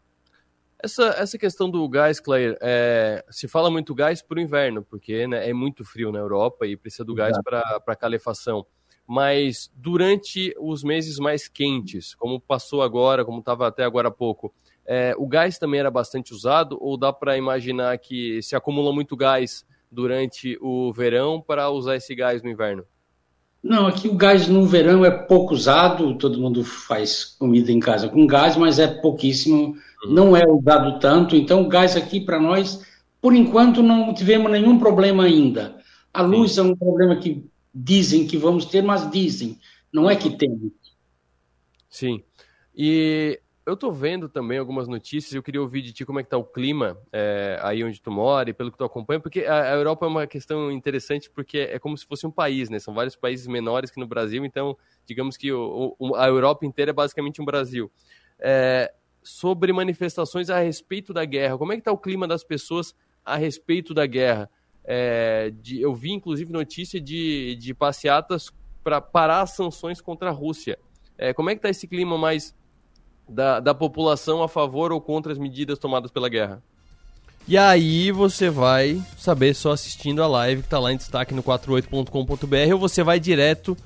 Essa, 0.83 1.05
essa 1.11 1.39
questão 1.39 1.71
do 1.71 1.89
gás, 1.89 2.19
Claire, 2.19 2.57
é, 2.61 3.25
se 3.31 3.47
fala 3.47 3.71
muito 3.71 3.95
gás 3.95 4.21
para 4.21 4.39
o 4.39 4.41
inverno, 4.41 4.83
porque 4.83 5.29
né, 5.29 5.49
é 5.49 5.53
muito 5.53 5.85
frio 5.85 6.11
na 6.11 6.19
Europa 6.19 6.67
e 6.67 6.77
precisa 6.77 7.05
do 7.05 7.15
gás 7.15 7.37
para 7.41 7.97
calefação. 7.97 8.67
Mas 9.07 9.71
durante 9.77 10.53
os 10.59 10.83
meses 10.83 11.19
mais 11.19 11.47
quentes, 11.47 12.15
como 12.17 12.41
passou 12.41 12.83
agora, 12.83 13.25
como 13.25 13.39
estava 13.39 13.69
até 13.69 13.85
agora 13.85 14.09
há 14.09 14.11
pouco, 14.11 14.53
é, 14.85 15.15
o 15.17 15.27
gás 15.29 15.57
também 15.57 15.79
era 15.79 15.91
bastante 15.91 16.35
usado 16.35 16.77
ou 16.81 16.97
dá 16.97 17.13
para 17.13 17.37
imaginar 17.37 17.97
que 17.99 18.43
se 18.43 18.57
acumula 18.57 18.93
muito 18.93 19.17
gás 19.17 19.65
durante 19.91 20.59
o 20.61 20.93
verão 20.93 21.41
para 21.41 21.71
usar 21.71 21.95
esse 21.95 22.15
gás 22.15 22.43
no 22.43 22.51
inverno? 22.51 22.85
Não, 23.63 23.87
aqui 23.87 24.09
o 24.09 24.15
gás 24.15 24.49
no 24.49 24.67
verão 24.67 25.05
é 25.05 25.11
pouco 25.11 25.55
usado, 25.55 26.17
todo 26.19 26.41
mundo 26.41 26.65
faz 26.65 27.25
comida 27.25 27.71
em 27.71 27.79
casa 27.79 28.09
com 28.09 28.27
gás, 28.27 28.57
mas 28.57 28.81
é 28.81 28.89
pouquíssimo, 28.89 29.77
uhum. 30.05 30.13
não 30.13 30.37
é 30.37 30.45
usado 30.45 30.99
tanto, 30.99 31.37
então 31.37 31.63
o 31.63 31.69
gás 31.69 31.97
aqui 31.97 32.21
para 32.21 32.41
nós, 32.41 32.85
por 33.21 33.35
enquanto, 33.35 33.81
não 33.81 34.13
tivemos 34.13 34.51
nenhum 34.51 34.81
problema 34.81 35.25
ainda. 35.25 35.77
A 36.13 36.23
luz 36.23 36.53
Sim. 36.53 36.61
é 36.61 36.63
um 36.65 36.77
problema 36.77 37.17
que 37.17 37.45
dizem 37.73 38.27
que 38.27 38.37
vamos 38.37 38.65
ter, 38.65 38.83
mas 38.83 39.09
dizem, 39.11 39.59
não 39.93 40.11
é 40.11 40.17
que 40.17 40.31
tem. 40.31 40.73
Sim. 41.89 42.21
E 42.75 43.39
eu 43.65 43.77
tô 43.77 43.93
vendo 43.93 44.29
também 44.29 44.59
algumas 44.59 44.89
notícias, 44.89 45.33
eu 45.33 45.43
queria 45.43 45.61
ouvir 45.61 45.83
de 45.83 45.93
ti 45.93 46.05
como 46.05 46.19
é 46.19 46.23
que 46.25 46.29
tá 46.29 46.37
o 46.37 46.45
clima 46.45 46.99
é, 47.13 47.59
aí 47.63 47.85
onde 47.85 48.01
tu 48.01 48.11
mora 48.11 48.51
e 48.51 48.53
pelo 48.53 48.73
que 48.73 48.79
tu 48.79 48.85
acompanha, 48.85 49.21
porque 49.21 49.45
a, 49.45 49.73
a, 49.73 49.75
Europa 49.75 50.05
é 50.05 50.09
uma 50.09 50.27
questão 50.27 50.71
interessante 50.71 51.31
porque 51.31 51.59
é 51.59 51.79
como 51.79 51.97
se 51.97 52.05
fosse 52.05 52.27
um 52.27 52.31
país, 52.31 52.69
né? 52.69 52.81
São 52.81 52.93
vários 52.93 53.15
países 53.15 53.47
menores 53.47 53.91
que 53.91 54.01
no 54.01 54.07
Brasil, 54.07 54.45
então 54.45 54.77
digamos 55.07 55.37
que 55.37 55.53
o, 55.53 55.95
o, 55.97 56.17
a 56.17 56.27
Europa 56.27 56.67
inteira 56.67 56.91
é 56.91 56.95
basicamente 56.95 57.41
um 57.41 57.45
Brasil. 57.45 57.91
É, 58.41 58.93
sobre 59.23 59.73
manifestações 59.73 60.51
a 60.51 60.59
respeito 60.59 61.13
da 61.13 61.25
guerra, 61.25 61.57
como 61.57 61.73
é 61.73 61.77
que 61.77 61.83
tá 61.83 61.93
o 61.93 61.99
clima 61.99 62.27
das 62.27 62.43
pessoas 62.43 62.97
a 63.25 63.37
respeito 63.37 63.95
da 63.95 64.07
guerra? 64.07 64.51
É, 64.85 65.53
de, 65.61 65.81
eu 65.81 65.95
vi 65.95 66.11
inclusive 66.11 66.53
notícia 66.53 67.01
de, 67.01 67.55
de 67.55 67.73
passeatas 67.73 68.51
para 68.83 69.01
parar 69.01 69.43
as 69.43 69.51
sanções 69.51 70.01
contra 70.01 70.31
a 70.31 70.33
Rússia. 70.33 70.77
Como 71.37 71.51
é 71.51 71.55
que 71.55 71.61
tá 71.61 71.71
esse 71.71 71.87
clima 71.87 72.19
mais 72.19 72.53
da, 73.29 73.61
da 73.61 73.75
população 73.75 74.43
a 74.43 74.49
favor 74.49 74.93
ou 74.93 75.01
contra 75.01 75.33
as 75.33 75.39
medidas 75.39 75.79
tomadas 75.79 76.11
pela 76.11 76.29
guerra. 76.29 76.63
E 77.47 77.59
aí 77.59 78.13
você 78.13 78.49
vai 78.49 79.03
saber 79.19 79.55
só 79.55 79.73
assistindo 79.73 80.23
a 80.23 80.29
live 80.29 80.63
que 80.63 80.67
está 80.67 80.79
lá 80.79 80.93
em 80.93 80.97
destaque 80.97 81.35
no 81.35 81.43
48.com.br 81.43 82.73
ou 82.73 82.79
você 82.79 83.03
vai 83.03 83.19
direto 83.19 83.77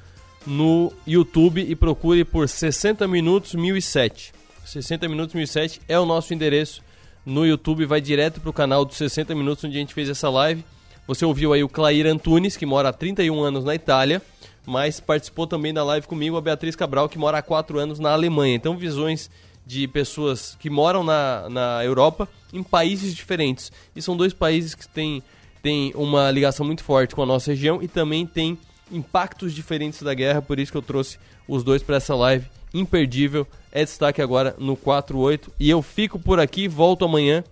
no 0.47 0.93
YouTube 1.07 1.61
e 1.61 1.75
procure 1.75 2.25
por 2.25 2.49
60 2.49 3.09
minutos 3.09 3.55
1007. 3.55 4.35
60 4.65 5.09
minutos 5.09 5.35
1007 5.35 5.81
é 5.89 5.99
o 5.99 6.05
nosso 6.05 6.35
endereço 6.35 6.83
no 7.25 7.45
YouTube, 7.45 7.87
vai 7.87 8.01
direto 8.01 8.41
para 8.41 8.51
o 8.51 8.53
canal 8.53 8.85
dos 8.85 8.97
60 8.97 9.35
minutos 9.35 9.65
onde 9.65 9.77
a 9.77 9.81
gente 9.81 9.95
fez 9.95 10.09
essa 10.09 10.29
live. 10.29 10.65
Você 11.07 11.25
ouviu 11.25 11.53
aí 11.53 11.63
o 11.63 11.69
Clair 11.69 12.07
Antunes, 12.07 12.57
que 12.57 12.67
mora 12.67 12.89
há 12.89 12.93
31 12.93 13.41
anos 13.43 13.65
na 13.65 13.75
Itália 13.75 14.23
mas 14.67 14.99
participou 14.99 15.47
também 15.47 15.73
da 15.73 15.85
live 15.85 16.07
comigo 16.09 16.37
a 16.37 16.41
Beatriz 16.41 16.75
Cabral, 16.75 17.09
que 17.09 17.17
mora 17.17 17.39
há 17.39 17.43
quatro 17.43 17.79
anos 17.79 18.01
na 18.01 18.11
Alemanha. 18.11 18.57
Então, 18.57 18.77
visões 18.77 19.31
de 19.65 19.87
pessoas 19.87 20.57
que 20.61 20.69
moram 20.69 21.05
na, 21.05 21.49
na 21.49 21.85
Europa 21.85 22.29
em 22.53 22.63
países 22.63 23.15
diferentes. 23.15 23.71
E 23.95 24.03
são 24.03 24.17
dois 24.17 24.33
países 24.33 24.75
que 24.75 24.87
têm, 24.89 25.23
têm 25.63 25.93
uma 25.95 26.31
ligação 26.31 26.67
muito 26.67 26.83
forte 26.83 27.15
com 27.15 27.23
a 27.23 27.27
nossa 27.27 27.53
região 27.53 27.81
e 27.81 27.89
também 27.89 28.27
têm 28.27 28.59
impactos 28.91 29.53
diferentes 29.53 30.03
da 30.03 30.15
guerra, 30.15 30.43
por 30.43 30.59
isso 30.59 30.71
que 30.71 30.79
eu 30.79 30.83
trouxe 30.83 31.19
os 31.49 31.65
dois 31.65 31.83
para 31.83 31.97
essa 31.97 32.15
live 32.15 32.47
imperdível. 32.75 33.47
É 33.73 33.85
destaque 33.85 34.23
agora 34.23 34.55
no 34.59 34.77
48 34.77 35.53
e 35.59 35.71
eu 35.71 35.83
fico 35.83 36.19
por 36.19 36.39
aqui, 36.39 36.69
volto 36.69 37.05
amanhã 37.05 37.43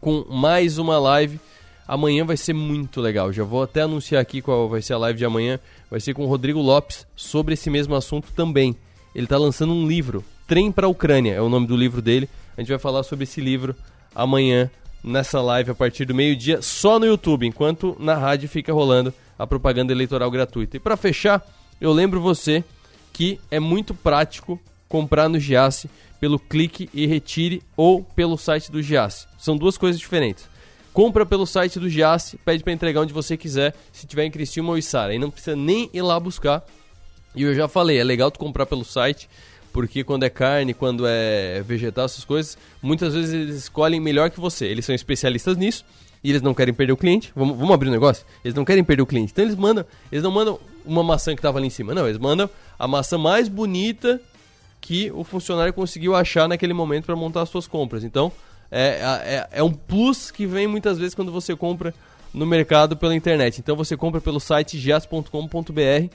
com 0.00 0.24
mais 0.28 0.78
uma 0.78 0.98
live 0.98 1.38
Amanhã 1.86 2.24
vai 2.24 2.36
ser 2.36 2.52
muito 2.52 3.00
legal. 3.00 3.32
Já 3.32 3.44
vou 3.44 3.62
até 3.62 3.82
anunciar 3.82 4.20
aqui 4.20 4.42
qual 4.42 4.68
vai 4.68 4.82
ser 4.82 4.94
a 4.94 4.98
live 4.98 5.18
de 5.18 5.24
amanhã. 5.24 5.58
Vai 5.90 6.00
ser 6.00 6.14
com 6.14 6.24
o 6.24 6.28
Rodrigo 6.28 6.60
Lopes 6.60 7.06
sobre 7.14 7.54
esse 7.54 7.70
mesmo 7.70 7.94
assunto 7.94 8.32
também. 8.32 8.76
Ele 9.14 9.24
está 9.24 9.38
lançando 9.38 9.72
um 9.72 9.86
livro, 9.86 10.24
Trem 10.46 10.70
para 10.70 10.86
a 10.86 10.90
Ucrânia, 10.90 11.34
é 11.34 11.40
o 11.40 11.48
nome 11.48 11.66
do 11.66 11.76
livro 11.76 12.02
dele. 12.02 12.28
A 12.56 12.60
gente 12.60 12.68
vai 12.68 12.78
falar 12.78 13.02
sobre 13.02 13.24
esse 13.24 13.40
livro 13.40 13.74
amanhã 14.14 14.70
nessa 15.02 15.40
live 15.40 15.70
a 15.70 15.74
partir 15.74 16.04
do 16.04 16.14
meio-dia, 16.14 16.60
só 16.60 16.98
no 16.98 17.06
YouTube, 17.06 17.46
enquanto 17.46 17.96
na 18.00 18.14
rádio 18.14 18.48
fica 18.48 18.72
rolando 18.72 19.14
a 19.38 19.46
propaganda 19.46 19.92
eleitoral 19.92 20.30
gratuita. 20.30 20.76
E 20.76 20.80
para 20.80 20.96
fechar, 20.96 21.46
eu 21.80 21.92
lembro 21.92 22.20
você 22.20 22.64
que 23.12 23.38
é 23.50 23.60
muito 23.60 23.94
prático 23.94 24.60
comprar 24.88 25.28
no 25.28 25.38
Giasse 25.38 25.88
pelo 26.20 26.38
clique 26.38 26.88
e 26.92 27.06
retire 27.06 27.62
ou 27.76 28.02
pelo 28.02 28.36
site 28.36 28.70
do 28.70 28.82
Giasse. 28.82 29.26
São 29.38 29.56
duas 29.56 29.78
coisas 29.78 30.00
diferentes. 30.00 30.48
Compra 30.96 31.26
pelo 31.26 31.44
site 31.44 31.78
do 31.78 31.90
Giasse, 31.90 32.38
pede 32.38 32.64
para 32.64 32.72
entregar 32.72 33.02
onde 33.02 33.12
você 33.12 33.36
quiser, 33.36 33.74
se 33.92 34.06
tiver 34.06 34.24
em 34.24 34.30
Criciúma 34.30 34.70
ou 34.70 34.78
Içara. 34.78 35.14
E 35.14 35.18
não 35.18 35.30
precisa 35.30 35.54
nem 35.54 35.90
ir 35.92 36.00
lá 36.00 36.18
buscar. 36.18 36.64
E 37.34 37.42
eu 37.42 37.54
já 37.54 37.68
falei, 37.68 37.98
é 37.98 38.02
legal 38.02 38.30
tu 38.30 38.38
comprar 38.38 38.64
pelo 38.64 38.82
site, 38.82 39.28
porque 39.74 40.02
quando 40.02 40.22
é 40.22 40.30
carne, 40.30 40.72
quando 40.72 41.06
é 41.06 41.62
vegetal, 41.62 42.06
essas 42.06 42.24
coisas, 42.24 42.56
muitas 42.80 43.12
vezes 43.12 43.34
eles 43.34 43.56
escolhem 43.56 44.00
melhor 44.00 44.30
que 44.30 44.40
você. 44.40 44.64
Eles 44.64 44.86
são 44.86 44.94
especialistas 44.94 45.58
nisso 45.58 45.84
e 46.24 46.30
eles 46.30 46.40
não 46.40 46.54
querem 46.54 46.72
perder 46.72 46.94
o 46.94 46.96
cliente. 46.96 47.30
Vamos, 47.36 47.58
vamos 47.58 47.74
abrir 47.74 47.88
o 47.88 47.90
um 47.90 47.92
negócio? 47.92 48.24
Eles 48.42 48.54
não 48.54 48.64
querem 48.64 48.82
perder 48.82 49.02
o 49.02 49.06
cliente. 49.06 49.32
Então 49.32 49.44
eles 49.44 49.54
mandam, 49.54 49.84
eles 50.10 50.24
não 50.24 50.30
mandam 50.30 50.58
uma 50.82 51.02
maçã 51.02 51.34
que 51.34 51.40
estava 51.40 51.58
ali 51.58 51.66
em 51.66 51.70
cima, 51.70 51.92
não, 51.94 52.06
eles 52.06 52.18
mandam 52.18 52.48
a 52.78 52.88
maçã 52.88 53.18
mais 53.18 53.50
bonita 53.50 54.18
que 54.80 55.10
o 55.12 55.22
funcionário 55.24 55.74
conseguiu 55.74 56.14
achar 56.14 56.48
naquele 56.48 56.72
momento 56.72 57.04
para 57.04 57.16
montar 57.16 57.42
as 57.42 57.50
suas 57.50 57.66
compras. 57.66 58.02
Então, 58.02 58.32
é, 58.70 59.46
é, 59.52 59.58
é 59.58 59.62
um 59.62 59.72
plus 59.72 60.30
que 60.30 60.46
vem 60.46 60.66
muitas 60.66 60.98
vezes 60.98 61.14
quando 61.14 61.32
você 61.32 61.54
compra 61.54 61.94
no 62.32 62.44
mercado 62.44 62.96
pela 62.96 63.14
internet. 63.14 63.60
Então 63.60 63.76
você 63.76 63.96
compra 63.96 64.20
pelo 64.20 64.38
site 64.38 64.78
gias.com.br 64.78 66.10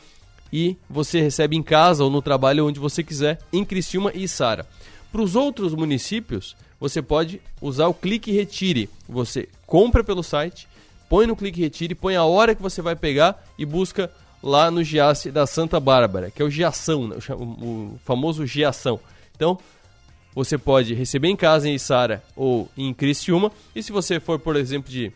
e 0.54 0.78
você 0.90 1.22
recebe 1.22 1.56
em 1.56 1.64
casa 1.64 2.04
ou 2.04 2.10
no 2.10 2.22
trabalho 2.22 2.68
onde 2.68 2.80
você 2.80 3.04
quiser, 3.04 3.40
em 3.52 3.64
Criciúma 3.64 4.12
e 4.14 4.28
Sara. 4.28 4.66
Para 5.12 5.22
os 5.22 5.36
outros 5.36 5.74
municípios, 5.74 6.56
você 6.80 7.02
pode 7.02 7.42
usar 7.62 7.88
o 7.88 7.94
clique 7.94 8.32
retire. 8.32 8.90
Você 9.08 9.48
compra 9.66 10.04
pelo 10.04 10.24
site, 10.24 10.68
põe 11.10 11.26
no 11.26 11.36
clique 11.36 11.62
retire, 11.62 11.96
põe 11.96 12.16
a 12.16 12.24
hora 12.24 12.56
que 12.56 12.62
você 12.62 12.82
vai 12.82 12.96
pegar 12.96 13.44
e 13.58 13.66
busca 13.66 14.12
lá 14.44 14.72
no 14.72 14.84
Giasse 14.84 15.32
da 15.32 15.46
Santa 15.46 15.80
Bárbara, 15.80 16.32
que 16.32 16.42
é 16.42 16.46
o 16.46 16.50
Giação, 16.50 17.08
né? 17.08 17.18
o 17.30 18.00
famoso 18.04 18.46
Giação. 18.46 19.00
Então, 19.36 19.58
você 20.34 20.58
pode 20.58 20.94
receber 20.94 21.28
em 21.28 21.36
casa 21.36 21.68
em 21.68 21.76
Içara 21.76 22.24
ou 22.36 22.70
em 22.78 22.94
Criciúma. 22.94 23.52
E 23.76 23.84
se 23.84 23.92
você 23.92 24.20
for, 24.20 24.40
por 24.40 24.56
exemplo, 24.56 24.92
de 24.92 25.12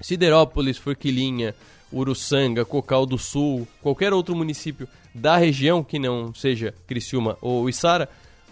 Siderópolis, 0.00 0.78
Forquilinha, 0.78 1.54
Uruçanga, 1.92 2.64
Cocal 2.64 3.06
do 3.06 3.18
Sul, 3.18 3.66
qualquer 3.82 4.12
outro 4.12 4.34
município 4.34 4.88
da 5.14 5.36
região 5.36 5.82
que 5.82 5.98
não 5.98 6.32
seja 6.34 6.74
Criciúma 6.86 7.36
ou 7.40 7.68
Içara, 7.68 8.08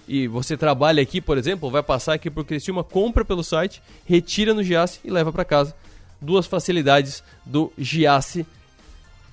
e 0.09 0.29
você 0.29 0.57
trabalha 0.57 1.03
aqui, 1.03 1.21
por 1.21 1.37
exemplo, 1.37 1.71
vai 1.71 1.83
passar 1.83 2.15
aqui 2.15 2.31
por 2.31 2.45
Criciúma, 2.45 2.85
compra 2.85 3.25
pelo 3.25 3.43
site, 3.43 3.83
retira 4.05 4.55
no 4.55 4.63
Giasse 4.63 5.01
e 5.05 5.11
leva 5.11 5.33
para 5.33 5.45
casa. 5.45 5.75
Duas 6.21 6.47
facilidades 6.47 7.23
do 7.45 7.73
Giasse, 7.77 8.47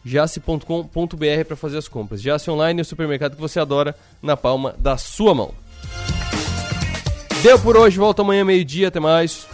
giasse.com.br 0.04 1.46
para 1.48 1.56
fazer 1.56 1.78
as 1.78 1.88
compras. 1.88 2.22
Giasse 2.22 2.50
Online 2.50 2.80
é 2.80 2.82
o 2.82 2.86
supermercado 2.86 3.36
que 3.36 3.42
você 3.42 3.60
adora 3.60 3.96
na 4.22 4.36
palma 4.36 4.76
da 4.78 4.98
sua 4.98 5.34
mão. 5.34 5.63
Deu 7.44 7.60
por 7.60 7.76
hoje, 7.76 7.98
volta 7.98 8.22
amanhã 8.22 8.46
meio-dia, 8.46 8.88
até 8.88 9.02
mais. 9.02 9.46